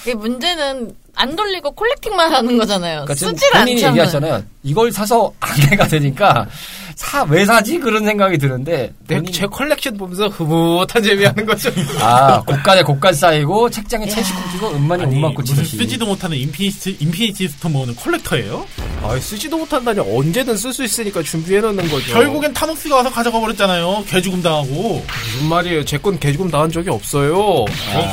[0.07, 3.05] 이 문제는 안 돌리고 콜렉팅만 하는 거잖아요.
[3.05, 3.91] 그러니까 쓰질 본인이 않잖아요.
[3.91, 4.43] 얘기하잖아요.
[4.63, 6.47] 이걸 사서 안개가 되니까
[7.01, 11.69] 사 왜 사지 그런 생각이 드는데 내, 본인이 제 컬렉션 보면서 흐뭇한 재미하는 거죠.
[11.99, 14.35] 아 곡간에 곡간 쌓이고 책장에 채식
[14.75, 18.65] 음악 무슨 꽂히듯이 쓰지도 못하는 인피니티, 인피니티 스톤 모으는 컬렉터예요?
[19.03, 22.13] 아 쓰지도 못한다니 언제든 쓸 수 있으니까 준비해 놓는 거죠.
[22.13, 24.03] 결국엔 타노스가 와서 가져가 버렸잖아요.
[24.07, 25.03] 개죽음 당하고.
[25.33, 25.83] 무슨 말이에요?
[25.85, 27.37] 제 건 개죽음 당한 적이 없어요.
[27.39, 27.65] 어,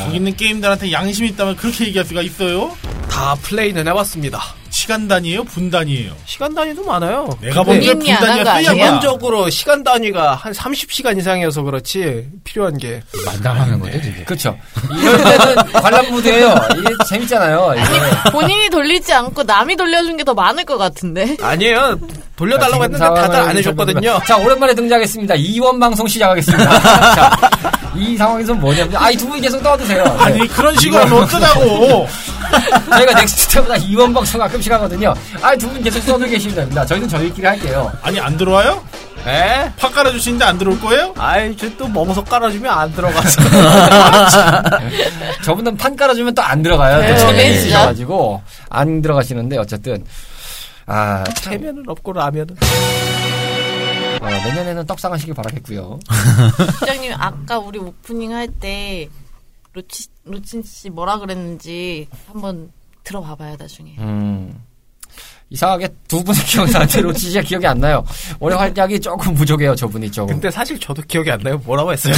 [0.05, 2.77] 거기 있는 게임들한테 양심이 있다면 그렇게 얘기할 수가 있어요?
[3.11, 4.41] 다 플레이는 해봤습니다.
[4.89, 5.45] 시간 단위예요?
[5.45, 6.13] 분 단위예요?
[6.25, 7.29] 시간 단위도 많아요.
[7.43, 8.71] 내가 본게 분 본인이 안한 단위가 거 아니에요?
[8.71, 8.85] 쓰냐?
[8.87, 14.25] 기본적으로 시간 단위가 한 30시간 이상이어서 그렇지 필요한 게 만담하는 거죠, 이게.
[14.25, 14.57] 그렇죠.
[14.99, 16.55] 이럴 때는 관람 무드예요.
[16.79, 17.75] 이게 재밌잖아요.
[17.77, 18.31] 이게.
[18.31, 21.37] 본인이 돌리지 않고 남이 돌려준 게 더 많을 것 같은데.
[21.43, 21.99] 아니에요.
[22.37, 24.21] 돌려달라고 했는데 다들 안 해줬거든요.
[24.27, 25.35] 자, 오랜만에 등장하겠습니다.
[25.37, 26.71] 이원 방송 시작하겠습니다.
[27.15, 27.51] 자,
[27.95, 30.03] 이 상황에서 뭐냐면, 아 이 두 분이 계속 떠드세요.
[30.05, 30.11] 네.
[30.19, 32.07] 아니 그런 식으로 하면 어쩌자고.
[32.91, 35.15] 저희가 넥스트 때보다 이원 방송 가끔씩 하거든요.
[35.43, 36.87] 아이 두분 계속 떠들고 계시면 됩니다.
[36.87, 37.93] 저희는 저희끼리 할게요.
[38.03, 38.83] 아니 안 들어와요?
[39.27, 39.71] 에?
[39.77, 41.13] 판 깔아주시는데 안 들어올 거예요?
[41.19, 43.43] 아이, 저또 멍석 깔아주면 안 들어가서.
[45.45, 47.01] 저분은 판 깔아주면 또 안 들어가요.
[47.01, 47.59] 네, 또 체면이 진짜.
[47.67, 50.05] 있으셔가지고, 안 들어가시는데, 어쨌든.
[50.87, 52.57] 아, 참, 체면은 없고 라면은.
[54.21, 55.99] 어, 내년에는 떡상 하시길 바라겠고요.
[56.81, 59.09] 부장님 아까 우리 오프닝 할때
[59.73, 62.73] 로치 로친 씨 뭐라 그랬는지 한번
[63.05, 63.97] 들어봐봐요 나중에.
[63.99, 64.68] 음.
[65.51, 68.05] 이상하게 두 분의 기억나는데 로치씨가 기억이 안 나요.
[68.39, 70.35] 올해 활약이 조금 부족해요, 저분이 조금.
[70.35, 71.59] 근데 사실 저도 기억이 안 나요.
[71.65, 72.13] 뭐라고 했어요?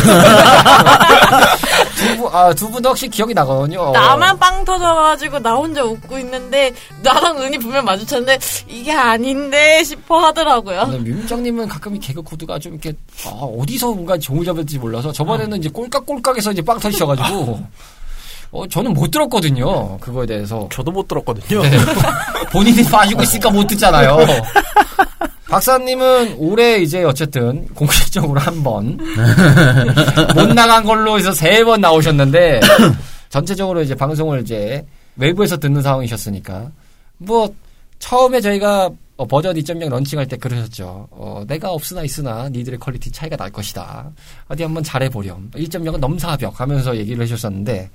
[1.96, 3.92] 두 분, 아, 두 분도 혹시 기억이 나거든요.
[3.92, 6.72] 나만 빵 터져가지고 나 혼자 웃고 있는데
[7.02, 10.86] 나랑 눈이 분명 마주쳤는데 이게 아닌데 싶어 하더라고요.
[10.90, 12.92] 근데 뮤미장님은 가끔 이 개그 코드가 좀 이렇게,
[13.26, 17.60] 아, 어디서 뭔가 종을 잡을지 몰라서 저번에는 이제 꼴깍꼴깍에서 이제 빵 터지셔가지고,
[18.52, 19.98] 어, 저는 못 들었거든요.
[19.98, 20.68] 그거에 대해서.
[20.72, 21.62] 저도 못 들었거든요.
[21.62, 21.70] 네.
[22.52, 24.18] 본인이 빠지고 있으니까 못 듣잖아요.
[25.48, 28.98] 박사님은 올해 이제 어쨌든 공식적으로 한 번
[30.34, 32.60] 못 나간 걸로 해서 세 번 나오셨는데
[33.30, 34.84] 전체적으로 이제 방송을 이제
[35.16, 36.70] 외부에서 듣는 상황이셨으니까
[37.18, 37.52] 뭐
[37.98, 41.08] 처음에 저희가 어, 버전 2.0 런칭할 때 그러셨죠.
[41.10, 44.10] 어, 내가 없으나 있으나 니들의 퀄리티 차이가 날 것이다.
[44.48, 45.50] 어디 한번 잘해보렴.
[45.54, 47.90] 1.0은 넘사벽 하면서 얘기를 해주셨는데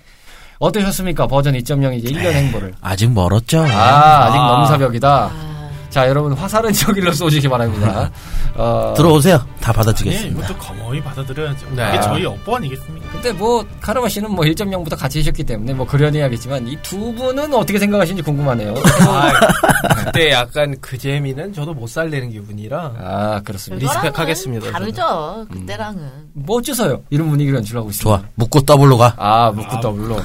[0.60, 1.28] 어떠셨습니까?
[1.28, 2.74] 버전 2.0 이제 1년 행보를.
[2.82, 3.60] 아직 멀었죠.
[3.62, 4.48] 아, 아직 아.
[4.48, 5.10] 넘사벽이다.
[5.32, 5.55] 아,
[5.96, 8.12] 자, 여러분 화살은 저길로 쏘시기 바랍니다.
[8.54, 9.38] 어, 들어오세요.
[9.62, 10.46] 다 네, 받아주겠습니다.
[10.46, 11.70] 이것도 겸허히 받아들여야죠.
[11.74, 11.88] 네.
[11.94, 13.12] 이게 저희 업보 아니겠습니까?
[13.14, 17.80] 근데 뭐 카르마 씨는 뭐 1.0부터 같이 하셨기 때문에 뭐 그려내야겠지만 이 두 분은 어떻게
[17.80, 18.74] 생각하시는지 궁금하네요.
[19.08, 19.32] 아,
[19.96, 22.94] 그때 약간 그 재미는 저도 못 살리는 기분이라.
[23.00, 23.88] 아, 그렇습니다.
[23.88, 25.48] respect하겠습니다, 다르죠.
[25.50, 26.10] 그때랑은.
[26.34, 27.04] 뭐 어째서요?
[27.10, 28.18] 이런 분위기를 연출하고 있습니다.
[28.20, 28.30] 좋아.
[28.36, 29.14] 묻고 더블로 가.
[29.18, 30.18] 아, 묵고 더블로.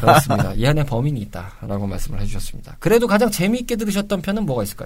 [0.00, 0.52] 그렇습니다.
[0.54, 2.76] 이 안에 범인이 있다라고 말씀을 해 주셨습니다.
[2.78, 4.81] 그래도 가장 재미있게 들으셨던 편은 뭐가 있을까요?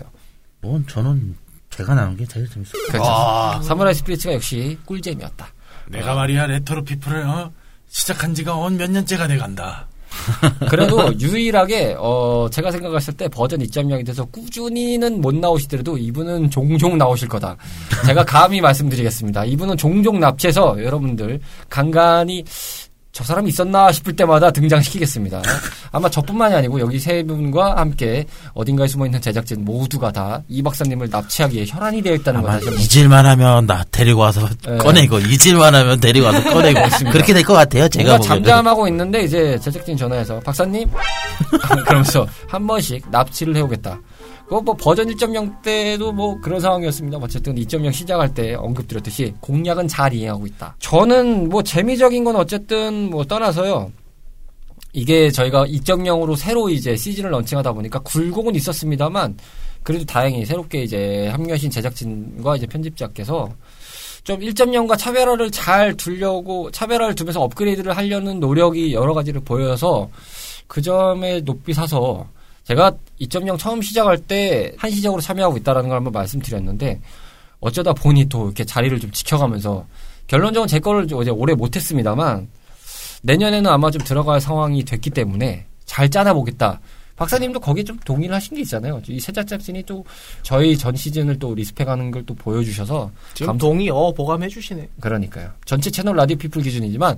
[0.60, 1.36] 뭐, 저는
[1.70, 2.82] 제가 나온 게 제일 재밌어요.
[2.88, 3.04] 그렇죠.
[3.04, 3.60] 아.
[3.62, 5.46] 사무라이 스피릿가 역시 꿀잼이었다.
[5.88, 7.52] 내가 말이야 레트로 피플을 어?
[7.88, 9.86] 시작한 지가 언몇 년째가 돼간다.
[10.70, 17.28] 그래도 유일하게 어 제가 생각했을 때 버전 2.0이 돼서 꾸준히는 못 나오시더라도 이분은 종종 나오실
[17.28, 17.56] 거다.
[18.06, 19.44] 제가 감히 말씀드리겠습니다.
[19.44, 22.44] 이분은 종종 납치해서 여러분들 간간히
[23.16, 25.40] 저 사람이 있었나 싶을 때마다 등장시키겠습니다.
[25.90, 31.08] 아마 저뿐만이 아니고 여기 세 분과 함께 어딘가에 숨어 있는 제작진 모두가 다 이 박사님을
[31.10, 34.76] 납치하기에 혈안이 되어 있다는 걸 아마 다시 한번 잊을만 하면 나 데리고 와서 네.
[34.76, 37.88] 꺼내고 잊을만 하면 데리고 와서 꺼내고 그렇게 될 것 같아요.
[37.88, 38.18] 제가.
[38.20, 40.86] 잠잠하고 있는데 이제 제작진 전화해서 박사님
[41.86, 43.98] 그러면서 한 번씩 납치를 해오겠다.
[44.46, 47.18] 그거 뭐 버전 1.0 때도 뭐 그런 상황이었습니다.
[47.18, 50.76] 어쨌든 2.0 시작할 때 언급드렸듯이 공략은 잘 이해하고 있다.
[50.78, 53.90] 저는 뭐 재미적인 건 어쨌든 뭐 떠나서요.
[54.92, 59.36] 이게 저희가 2.0으로 새로 이제 시즌을 런칭하다 보니까 굴곡은 있었습니다만
[59.82, 63.48] 그래도 다행히 새롭게 이제 합류하신 제작진과 이제 편집자께서
[64.22, 70.08] 좀 1.0과 차별화를 잘 두려고 차별화를 두면서 업그레이드를 하려는 노력이 여러 가지를 보여서
[70.66, 72.26] 그 점에 높이 사서
[72.66, 77.00] 제가 2.0 처음 시작할 때 한시적으로 참여하고 있다라는 걸 한번 말씀드렸는데
[77.60, 79.86] 어쩌다 보니 또 이렇게 자리를 좀 지켜가면서
[80.26, 82.48] 결론적으로 제 거를 이제 올해 못했습니다만
[83.22, 86.80] 내년에는 아마 좀 들어갈 상황이 됐기 때문에 잘 짜놔보겠다.
[87.16, 89.00] 박사님도 거기에 좀 동의를 하신 게 있잖아요.
[89.08, 90.04] 이새 제작진이 또
[90.42, 94.86] 저희 전 시즌을 또 respect하는 걸 또 보여주셔서 지금 감- 동의 어 보감해 주시네.
[95.00, 95.50] 그러니까요.
[95.64, 97.16] 전체 채널 라디오 피플 기준이지만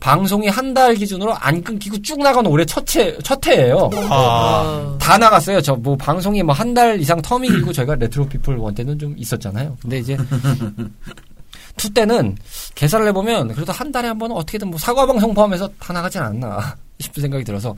[0.00, 3.90] 방송이 한 달 기준으로 안 끊기고 쭉 나간 올해 첫해 첫 해예요.
[4.10, 4.96] 아.
[5.00, 5.60] 다 나갔어요.
[5.62, 9.14] 저 뭐 방송이 뭐 한 달 이상 텀이 길고 저희가 레트로 피플 one 때는 좀
[9.16, 9.76] 있었잖아요.
[9.80, 10.16] 근데 이제
[11.76, 12.36] two 때는
[12.74, 16.76] 계산을 해보면 그래도 한 달에 한 번은 어떻게든 뭐 사과 방송 포함해서 다 나가진 않나
[17.00, 17.74] 싶은 생각이 들어서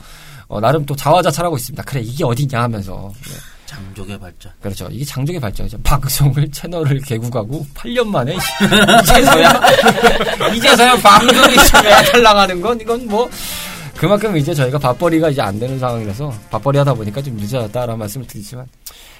[0.49, 1.83] 어, 나름 또 자화자찬하고 있습니다.
[1.85, 3.35] 그래 이게 어디냐 하면서 네.
[3.79, 4.53] 장족의 발전.
[4.61, 4.89] 그렇죠.
[4.91, 5.79] 이게 장족의 발전이죠.
[5.83, 8.37] 방송을 채널을 개국하고 8년 만에
[9.03, 9.61] 이제서야
[10.55, 11.57] 이제서야 방송이
[12.13, 13.31] 탈락하는 건 이건 뭐
[13.97, 18.67] 그만큼 이제 저희가 밥벌이가 이제 안 되는 상황이라서 밥벌이 하다 보니까 좀 늦어졌다라는 말씀을 드리지만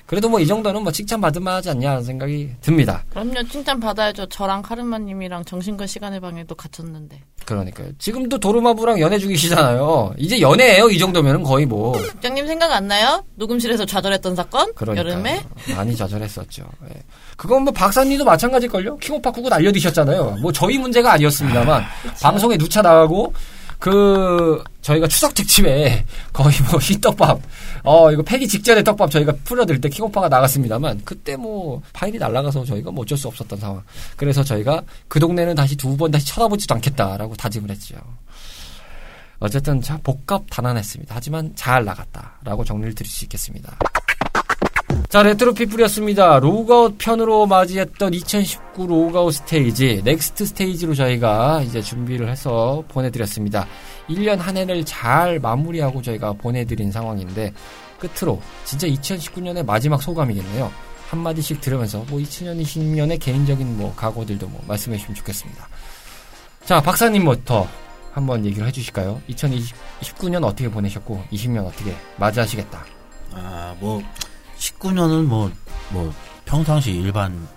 [0.09, 3.05] 그래도 뭐 이 정도는 뭐 칭찬 받을만 하지 않냐 생각이 듭니다.
[3.11, 4.27] 그럼요, 칭찬 받아야죠.
[4.31, 7.21] 저랑 카르마 님이랑 정신과 시간의 방에도 갇혔는데.
[7.45, 7.89] 그러니까요.
[7.99, 10.15] 지금도 도르마부랑 연애 중이시잖아요.
[10.17, 10.89] 이제 연애예요.
[10.89, 13.23] 이 정도면은 거의 뭐 국장님 생각 안 나요?
[13.35, 14.73] 녹음실에서 좌절했던 사건?
[14.75, 15.43] 그러니까 여름에?
[15.77, 16.65] 많이 좌절했었죠.
[16.89, 17.03] 예.
[17.37, 18.97] 그건 뭐 박사님도 마찬가지걸요.
[18.97, 20.39] 킹오파 쿠고 날려드셨잖아요.
[20.41, 21.85] 뭐 저희 문제가 아니었습니다만
[22.23, 23.35] 방송에 누차 나가고
[23.79, 27.41] 그 저희가 추석 특집에 거의 뭐 흰떡밥
[27.85, 32.91] 어 이거 폐기 직전에 떡밥 저희가 풀어드릴 때 킹오파가 나갔습니다만 그때 뭐 파일이 날라가서 저희가
[32.91, 33.83] 뭐 어쩔 수 없었던 상황.
[34.17, 37.97] 그래서 저희가 그 동네는 다시 두 번 다시 쳐다보지도 않겠다라고 다짐을 했죠.
[39.41, 41.15] 어쨌든 참 복잡다단했습니다.
[41.15, 43.77] 하지만 잘 나갔다라고 정리를 드릴 수 있겠습니다.
[45.09, 46.39] 자, 레트로 피플이었습니다.
[46.41, 53.67] 로그아웃 편으로 맞이했던 2019 로그아웃 스테이지, next stage로 저희가 이제 준비를 해서 보내드렸습니다.
[54.09, 57.53] 1년 한 해를 잘 마무리하고 저희가 보내드린 상황인데,
[57.99, 60.71] 끝으로 진짜 2019년의 마지막 소감이겠네요.
[61.11, 65.69] 한마디씩 들으면서 뭐 2020년의 개인적인 뭐 각오들도 뭐 말씀해 주시면 좋겠습니다.
[66.65, 67.67] 자, 박사님부터
[68.13, 69.21] 한번 얘기를 해 주실까요?
[69.31, 72.85] 2019년 어떻게 보내셨고, 20년 어떻게 맞이하시겠다.
[73.33, 74.03] 아, 뭐,
[74.59, 75.51] 19년은 뭐,
[75.91, 76.13] 뭐,
[76.45, 77.49] 평상시 일반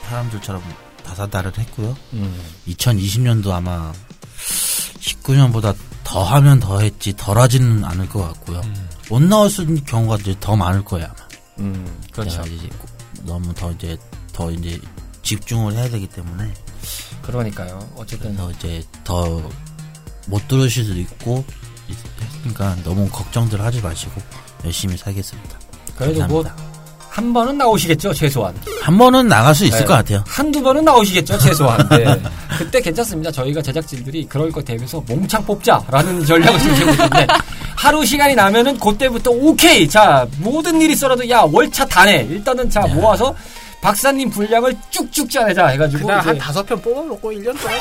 [0.00, 0.62] 사람들처럼
[1.04, 1.96] 다사다를 했고요.
[2.14, 3.92] 음, 2020년도 아마
[5.06, 8.62] 19년보다 더 하면 더 했지 덜 하지는 않을 것 같고요.
[9.08, 11.28] 못 나올 수 있는 경우가 이제 더 많을 거예요, 아마.
[11.58, 12.42] 음, 그렇죠.
[12.42, 12.68] 이제
[13.22, 13.96] 너무 더 이제,
[14.32, 14.80] 더 이제
[15.22, 16.52] 집중을 해야 되기 때문에.
[17.22, 17.88] 그러니까요.
[17.96, 19.42] 어쨌든 그래서 이제 더
[20.28, 21.44] 못 들으실 수도 있고,
[22.20, 24.20] 했으니까 너무 걱정들 하지 마시고
[24.64, 25.58] 열심히 살겠습니다.
[25.96, 26.75] 그래도 뭐 감사합니다.
[27.16, 29.84] 한 번은 나오시겠죠 최소한 한 번은 나갈 수 있을 네.
[29.86, 30.22] 것 같아요.
[30.26, 32.04] 한두 번은 나오시겠죠 최소한 네.
[32.58, 37.26] 그때 괜찮습니다 저희가 제작진들이 그럴 거 대비해서 몽창 뽑자라는 전략을 지금 세우고 있는데
[37.74, 43.34] 하루 시간이 나면은 그때부터 오케이 자 모든 일이 있어라도 야 월차 다내 일단은 자 모아서
[43.86, 47.78] 박사님 분량을 쭉쭉 짜내자 해가지고 그날 한 다섯 편 뽑아놓고 1년 동안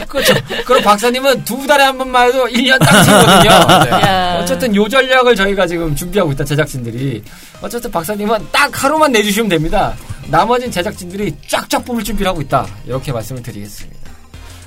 [0.00, 0.34] 저 그렇죠.
[0.64, 3.84] 그럼 박사님은 두 달에 한 번만 해도 1년 딱 치거든요.
[3.84, 3.90] 네.
[4.04, 4.40] 야.
[4.40, 7.22] 어쨌든 요 전략을 저희가 지금 준비하고 있다 제작진들이.
[7.62, 9.94] 어쨌든 박사님은 딱 하루만 내주시면 됩니다.
[10.26, 12.66] 나머진 제작진들이 쫙쫙 뽑을 준비를 하고 있다.
[12.84, 14.10] 이렇게 말씀을 드리겠습니다.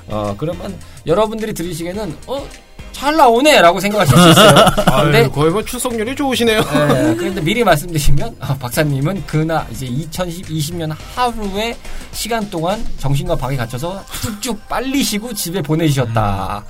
[0.08, 0.74] 어 그러면
[1.06, 2.48] 여러분들이 들으시기에는 어
[2.92, 4.54] 잘 나오네라고 생각하실 수 있어요
[5.02, 6.58] 근데 아유, 거의 뭐 출석률이 좋으시네요.
[6.58, 11.76] 예, 그런데 미리 말씀드리면 아, 박사님은 그날 이제 2020년 하루의
[12.12, 16.64] 시간 동안 정신과 방에 갇혀서 쭉쭉 빨리 쉬고 집에 보내주셨다.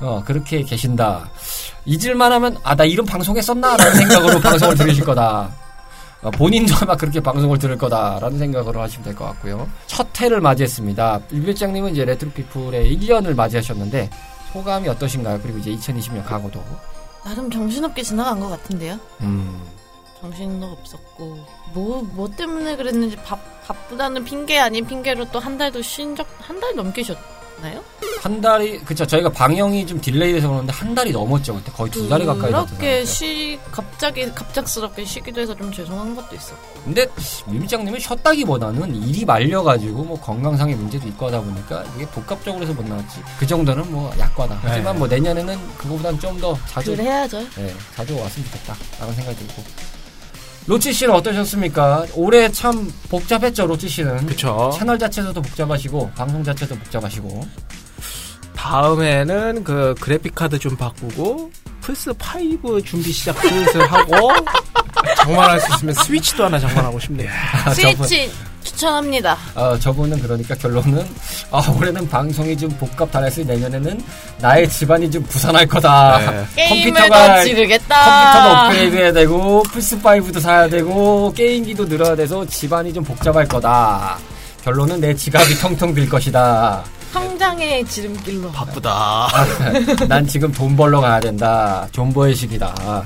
[0.00, 1.28] 어 그렇게 계신다.
[1.86, 5.50] 잊을만 하면 아 나 이런 방송했었나라는 생각으로 방송을 들으실 거다.
[6.22, 9.68] 어, 본인도 아마 그렇게 방송을 들을 거다라는 생각으로 하시면 될 것 같고요.
[9.86, 11.20] 첫 해를 맞이했습니다.
[11.30, 14.08] 일배장님은 이제 레트로피플의 1년을 맞이하셨는데
[14.54, 15.40] 소감이 어떠신가요?
[15.42, 16.62] 그리고 이제 2020년 각오도.
[17.24, 18.98] 나름 정신없게 지나간 것 같은데요.
[19.20, 19.62] 음.
[20.20, 21.44] 정신도 없었고
[21.74, 23.36] 뭐뭐 때문에 그랬는지 바,
[23.66, 27.18] 바쁘다는 핑계 아닌 핑계로 또 한 달도 쉰 적 한 달 넘게 쉬었
[27.60, 27.82] 나요?
[28.22, 32.24] 한 달이 그쵸 저희가 방영이 좀 delay돼서 그러는데 한 달이 넘었죠 그때 거의 두 달이
[32.24, 33.04] 가까이 그렇게.
[33.04, 37.06] 쉬 갑자기 갑작스럽게 쉬기도 해서 좀 죄송한 것도 있었고 근데
[37.46, 43.20] 미미장님은 쉬었다기보다는 일이 말려가지고 뭐 건강상의 문제도 있고 하다 보니까 이게 복합적으로 해서 못 나왔지
[43.38, 44.98] 그 정도는 뭐 약과다 하지만 네.
[44.98, 47.40] 뭐 내년에는 그거보다는 좀더 자주 그래야죠.
[47.56, 49.62] 네, 자주 왔으면 좋겠다 라는 생각이 들고
[50.66, 52.06] 로치 씨는 어떠셨습니까?
[52.14, 54.72] 올해 참 복잡했죠 로치 씨는 그쵸.
[54.78, 57.46] 채널 자체도 복잡하시고 방송 자체도 복잡하시고
[58.56, 61.50] 다음에는 그 그래픽 카드 좀 바꾸고
[61.82, 64.30] 플스 5 준비 시작 슬슬 하고
[65.18, 67.30] 장만할 수 있으면 스위치도 하나 장만하고 싶네요.
[67.30, 68.32] 아, 저분, 스위치
[68.64, 69.36] 추천합니다.
[69.54, 71.06] 아, 저분은 그러니까 결론은
[71.50, 74.02] 아, 올해는 방송이 좀 복잡다단했으니 내년에는
[74.40, 76.18] 나의 집안이 좀 부산할 거다.
[76.56, 76.68] 네.
[76.68, 77.44] 컴퓨터가-.
[77.44, 84.18] 컴퓨터도 업그레이드 해야 되고 플스 5도 사야 되고 게임기도 늘어야 돼서 집안이 좀 복잡할 거다.
[84.64, 86.82] 결론은 내 지갑이 텅텅 빌 것이다.
[87.12, 88.50] 성장의 지름길로.
[88.50, 89.28] 바쁘다.
[90.08, 91.86] 난 지금 돈 벌러 가야 된다.
[91.92, 93.04] 존버의 시기다.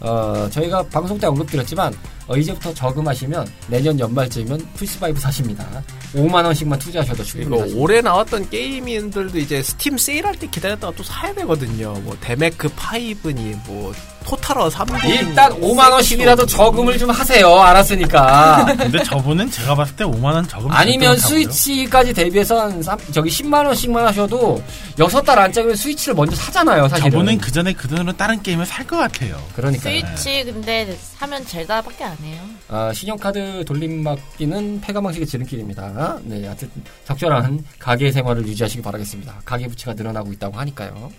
[0.00, 1.94] 어, 저희가 방송 때 언급드렸지만
[2.28, 5.64] 어, 이제부터 저금하시면 내년 연말쯤이면 플스5 사십니다.
[6.14, 11.32] 5만 원씩만 투자하셔도 이거 충분히 올해 나왔던 게임들도 이제 스팀 세일할 때 기다렸다가 또 사야
[11.34, 11.92] 되거든요.
[12.02, 13.92] 뭐 데메크 5니 뭐
[14.24, 17.48] 토탈워 3 일단 5만 원씩이라도 저금을 좀 하세요.
[17.60, 18.64] 알았으니까.
[18.76, 21.16] 근데 저분은 제가 봤을 때 5만 원 저금 아니면.
[21.16, 24.60] 스위치까지 대비해서 한 삼- 저기 10만 원씩만 하셔도
[24.98, 26.88] 여섯 달 안짝이면 스위치를 먼저 사잖아요.
[26.88, 27.10] 사실은.
[27.12, 29.40] 저분은 그 전에 그 돈으로 다른 게임을 살 것 같아요.
[29.54, 32.42] 그러니까 스위치 근데 사면 젤다밖에 안 해요.
[32.68, 36.20] 아, 신용카드 돌림막기는 폐가망식의 지름길입니다.
[36.24, 36.70] 네, 하여튼
[37.04, 39.42] 적절한 가계 생활을 유지하시기 바라겠습니다.
[39.44, 41.10] 가계 부채가 늘어나고 있다고 하니까요.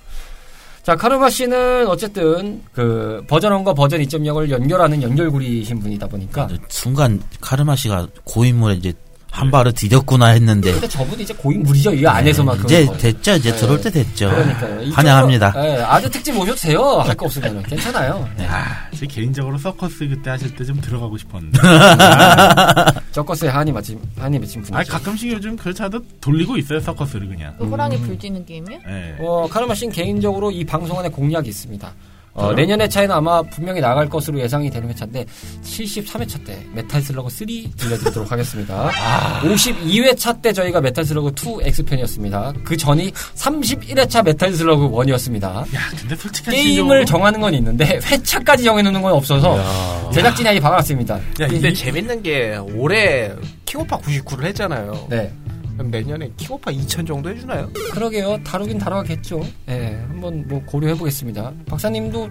[0.83, 7.75] 자, 카르마 씨는 어쨌든 그 버전 1과 버전 2.0을 연결하는 연결고리신 분이다 보니까 순간 카르마
[7.75, 8.93] 씨가 고인물에 이제
[9.37, 11.93] 한 발을 디뎠구나 했는데 근데 저분이 이제 고인물이죠.
[11.93, 12.65] 이 안에서만큼.
[12.65, 13.33] 이제 됐죠.
[13.35, 13.57] 이제 네.
[13.57, 14.29] 들어올 때 됐죠.
[14.29, 14.91] 그러니까요.
[14.91, 15.51] 환영합니다.
[15.53, 16.81] 네, 아드 특집 오셔도 돼요.
[17.05, 18.27] 할 거 없으면 괜찮아요.
[18.37, 18.47] 네.
[18.47, 21.59] 아, 제 개인적으로 서커스 그때 하실 때 좀 들어가고 싶었는데.
[23.11, 24.75] 저커스의 한이 맺힌 한이 맺힌 분이죠.
[24.75, 27.53] 아, 가끔씩 요즘 그렇지않아도 돌리고 있어요, 서커스를 그냥.
[27.57, 28.79] 그 호랑이 불지는 게임이요?
[28.89, 29.15] 예.
[29.19, 31.91] 어, 카르마 씨는 개인적으로 이 방송 안에 공약이 있습니다.
[32.37, 32.55] 어, 저요?
[32.55, 35.25] 내년 회차에는 아마 분명히 나갈 것으로 예상이 되는 회차인데
[35.63, 38.89] 73회차 때 메탈 슬러그 3 들려드리도록 하겠습니다.
[39.41, 41.31] 52회차 때 저희가 메탈 슬러그
[41.63, 42.53] 2 X편이었습니다.
[42.63, 45.43] 그 전이 31회차 메탈 슬러그 1이었습니다.
[45.73, 51.15] 야, 근데 솔직히 게임을 정하는 건 있는데 회차까지 정해놓는 건 없어서 제작진이 아직 박아놨습니다.
[51.15, 53.31] 야, 근데 재밌는 게 올해
[53.65, 55.07] 킹오파 99를 했잖아요.
[55.09, 55.31] 네.
[55.77, 57.69] 그럼 내년에 킹오파 2000 정도 해주나요?
[57.91, 58.41] 그러게요.
[58.43, 59.41] 다루긴 다뤄야겠죠.
[59.69, 61.53] 예, 한번 뭐 고려해보겠습니다.
[61.67, 62.29] 박사님도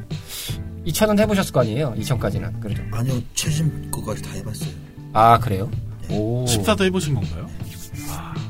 [0.87, 1.95] 2,000원 해보셨을 거 아니에요?
[1.99, 2.61] 2,000까지는.
[2.61, 2.83] 그래도.
[2.93, 4.71] 아니요 최신 거까지 다 해봤어요.
[5.13, 5.71] 아, 그래요?
[6.11, 6.45] 오.
[6.45, 7.49] 14도 해보신 건가요?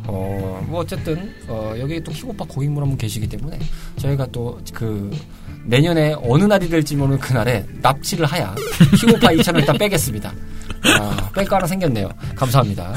[0.08, 3.58] 어, 뭐 어쨌든, 어, 여기 또 킥오빠 고객물 한 분 계시기 때문에
[3.98, 5.10] 저희가 또 그,
[5.64, 8.54] 내년에 어느 날이 될지 모르는 그날에 납치를 하야
[9.00, 10.32] 킥오파 2,000원 일단 빼겠습니다.
[11.00, 12.08] 아, 뺄거 하나 생겼네요.
[12.36, 12.94] 감사합니다.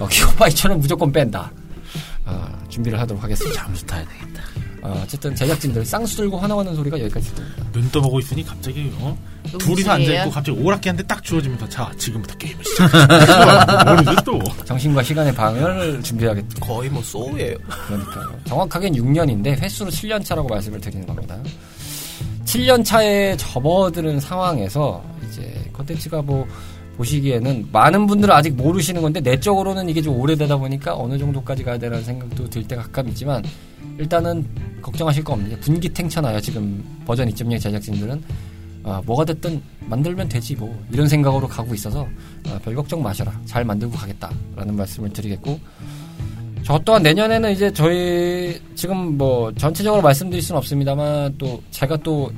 [0.00, 1.50] 어, 2,000원 무조건 뺀다.
[2.24, 3.62] 아, 준비를 하도록 하겠습니다.
[3.62, 4.42] 잠수 타야 되겠다.
[4.82, 7.64] 어, 어쨌든 제작진들 쌍수 들고 화나가는 소리가 여기까지 들립니다.
[7.72, 9.16] 눈 떠보고 있으니 갑자기, 어?
[9.58, 13.84] 둘이서 앉아있고 갑자기 오락기한테 딱 주어지면서 자, 지금부터 게임을 시작하자.
[13.90, 14.38] 모르겠 또.
[14.64, 16.60] 정신과 시간의 방을 준비하겠다.
[16.60, 17.56] 거의 뭐 소우예요.
[17.86, 18.38] 그러니까요.
[18.46, 21.36] 정확하게는 6년인데 횟수로 7년 차라고 말씀을 드리는 겁니다.
[22.46, 26.46] 7년 차에 접어드는 상황에서 이제 컨텐츠가 뭐
[27.00, 32.04] 보시기에는 많은 분들은 아직 모르시는 건데 내적으로는 이게 좀 오래되다 보니까 어느 정도까지 가야 되라는
[32.04, 33.42] 생각도 들 때가 가끔 있지만
[33.98, 34.46] 일단은
[34.82, 38.22] 걱정하실 거 없는 게 분기탱천하여 지금 버전 2.0 제작진들은.
[38.82, 40.78] 아, 뭐가 됐든 만들면 되지 뭐.
[40.90, 42.06] 이런 생각으로 가고 있어서
[42.48, 43.32] 아, 별 걱정 마셔라.
[43.44, 45.58] 잘 만들고 가겠다라는 말씀을 드리겠고
[46.62, 52.30] 저 또한 내년에는 이제 저희 지금 뭐 전체적으로 말씀드릴 수는 없습니다만 또 제가 또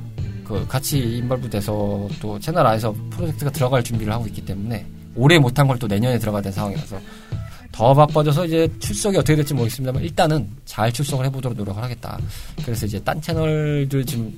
[0.53, 4.85] 그 같이 인벌브 돼서 또 채널 안에서 프로젝트가 들어갈 준비를 하고 있기 때문에
[5.15, 6.99] 올해 못한 걸 또 내년에 들어가야 되는 상황이라서
[7.71, 12.19] 더 바빠져서 이제 출석이 어떻게 될지 모르겠습니다만 일단은 잘 출석을 해보도록 노력을 하겠다.
[12.63, 14.31] 그래서 이제 딴 채널들 지금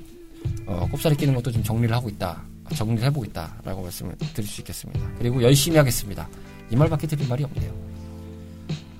[0.66, 2.41] 어, 꼽사리 끼는 것도 좀 정리를 하고 있다.
[2.74, 5.01] 정리를 해보고 있다라고 말씀을 드릴 수 있겠습니다.
[5.20, 6.28] 그리고 열심히 하겠습니다.
[6.72, 7.72] 이 말밖에 드릴 말이 없네요.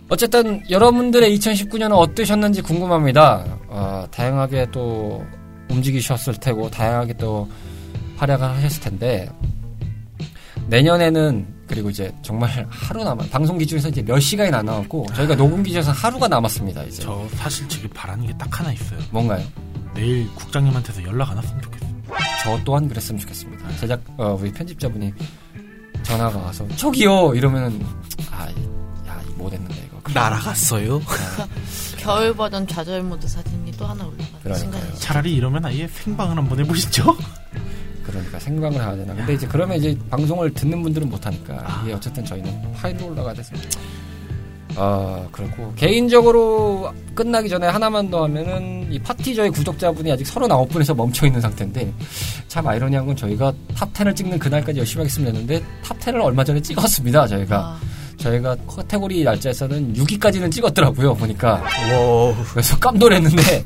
[0.10, 3.44] 어쨌든 여러분들의 2019년은 어떠셨는지 궁금합니다.
[3.70, 5.26] 어, 다양하게 또
[5.70, 7.50] 움직이셨을 테고 다양하게 또
[8.18, 9.30] 활약을 하셨을 텐데
[10.68, 15.36] 내년에는 그 그리고 이제 정말 하루 남아 방송 기준에서 이제 몇 시간이 안 남았고 저희가
[15.36, 16.84] 녹음 기준에서 하루가 남았습니다.
[16.84, 19.00] 이제 저 사실 지금 바라는 게 딱 하나 있어요.
[19.12, 19.44] 뭔가요?
[19.96, 21.90] 내일 국장님한테서 연락 안 왔으면 좋겠어요.
[22.44, 23.78] 저 또한 그랬으면 좋겠습니다.
[23.78, 25.12] 제작 어, 우리 편집자분이
[26.04, 27.84] 전화가 와서 저기요 이러면은
[28.32, 28.54] 아야
[29.36, 31.02] 못했는데 이거 날아갔어요.
[32.06, 34.72] 겨울 버전 좌절 모드 사진이 또 하나 올라가는 그러니까요.
[34.72, 35.00] 순간이죠.
[35.00, 37.18] 차라리 이러면 아예 생방을 한번 해보시죠.
[38.06, 39.16] 그러니까 생방을 해야 되나.
[39.16, 43.56] 근데 이제 그러면 이제 방송을 듣는 분들은 못하니까 이게 어쨌든 저희는 파일로 올라가야 돼서.
[44.78, 45.74] 아, 그렇고.
[45.76, 51.92] 개인적으로 끝나기 전에 하나만 더 하면은 이 팟티 저의 구독자분이 아직 39분에서 멈춰 있는 상태인데
[52.48, 56.62] 참 아이러니한 건 저희가 탑 10을 찍는 그날까지 열심히 하겠습니다 했는데 탑 10을 얼마 전에
[56.62, 57.58] 찍었습니다, 저희가.
[57.58, 57.80] 아,
[58.26, 61.64] 저희가 카테고리 날짜에서는 6위까지는 찍었더라고요, 보니까.
[62.52, 63.64] 그래서 깜놀했는데,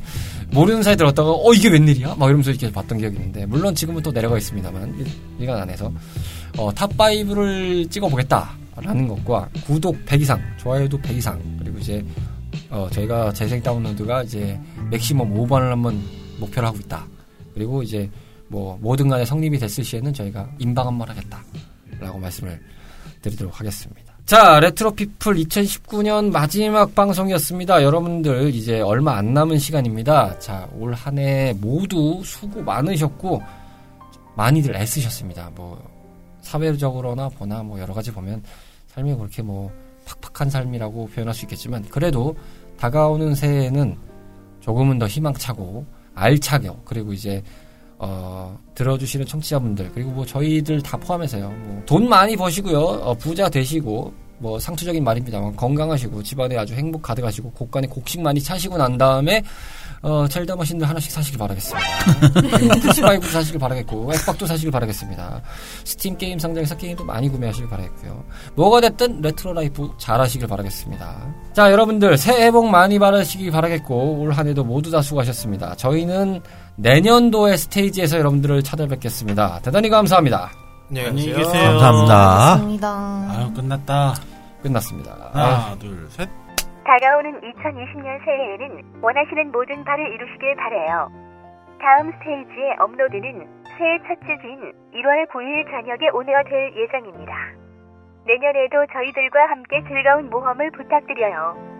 [0.50, 2.16] 모르는 사이 들었다가, 어, 이게 웬일이야?
[2.16, 5.04] 막 이러면서 이렇게 봤던 기억이 있는데, 물론 지금은 또 내려가 있습니다만,
[5.40, 5.90] 일간 안에서,
[6.58, 8.58] 어, 탑 5를 찍어보겠다.
[8.76, 12.04] 라는 것과, 구독 100 이상, 좋아요도 100 이상, 그리고 이제,
[12.68, 16.02] 어, 저희가 재생 다운로드가 이제, 맥시멈 5번을 한번
[16.38, 17.06] 목표로 하고 있다.
[17.54, 18.10] 그리고 이제,
[18.48, 21.42] 뭐, 뭐든 간에 성립이 됐을 시에는 저희가 임방 한번 하겠다.
[21.98, 22.60] 라고 말씀을
[23.22, 24.09] 드리도록 하겠습니다.
[24.30, 27.82] 자, 레트로피플 2019년 마지막 방송이었습니다.
[27.82, 30.38] 여러분들 이제 얼마 안 남은 시간입니다.
[30.38, 33.42] 자, 올 한 해 모두 수고 많으셨고
[34.36, 35.50] 많이들 애쓰셨습니다.
[35.56, 35.82] 뭐
[36.42, 38.40] 사회적으로나 보나 뭐 여러 가지 보면
[38.94, 39.68] 삶이 그렇게 뭐
[40.22, 42.36] 팍팍한 삶이라고 표현할 수 있겠지만 그래도
[42.78, 43.98] 다가오는 새해에는
[44.60, 47.42] 조금은 더 희망차고 알차게 그리고 이제
[48.02, 51.50] 어, 들어주시는 청취자분들 그리고 뭐 저희들 다 포함해서요.
[51.50, 52.78] 뭐 돈 많이 버시고요.
[52.80, 58.78] 어, 부자 되시고 뭐 상투적인 말입니다만 건강하시고 집안에 아주 행복 가득하시고 곳간에 곡식 많이 차시고
[58.78, 59.42] 난 다음에
[60.02, 61.86] 어, 젤다 머신들 하나씩 사시길 바라겠습니다.
[62.80, 65.42] 플스5도 사시길 바라겠고 엑박도 사시길 바라겠습니다.
[65.84, 68.24] 스팀 게임 상점에서 게임도 많이 구매하시길 바라겠고요.
[68.54, 71.34] 뭐가 됐든 retro life 잘 하시길 바라겠습니다.
[71.52, 75.74] 자 여러분들 새해 복 많이 받으시길 바라겠고 올 한 해도 모두 다 수고하셨습니다.
[75.76, 76.40] 저희는
[76.82, 79.60] 내년도의 스테이지에서 여러분들을 찾아뵙겠습니다.
[79.62, 80.48] 대단히 감사합니다.
[80.88, 81.76] 안녕히 계세요.
[81.78, 82.14] 감사합니다.
[82.56, 82.88] 맞습니다.
[83.30, 84.14] 아유 끝났다.
[84.62, 85.12] 끝났습니다.
[85.34, 86.28] 아, 하나 둘 셋.
[86.84, 91.12] 다가오는 2020년 새해에는 원하시는 모든 바를 이루시길 바래요.
[91.80, 94.58] 다음 스테이지의 업로드는 새해 첫째 주인
[94.96, 97.32] 1월 9일 저녁에 오늘어 될 예정입니다.
[98.26, 101.79] 내년에도 저희들과 함께 즐거운 모험을 부탁드려요.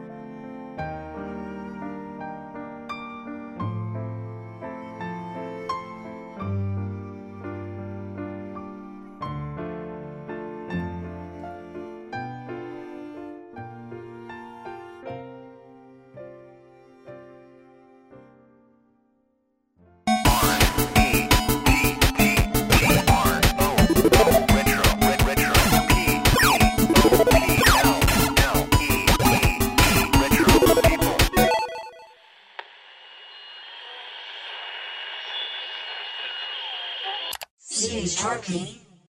[38.23, 38.39] Our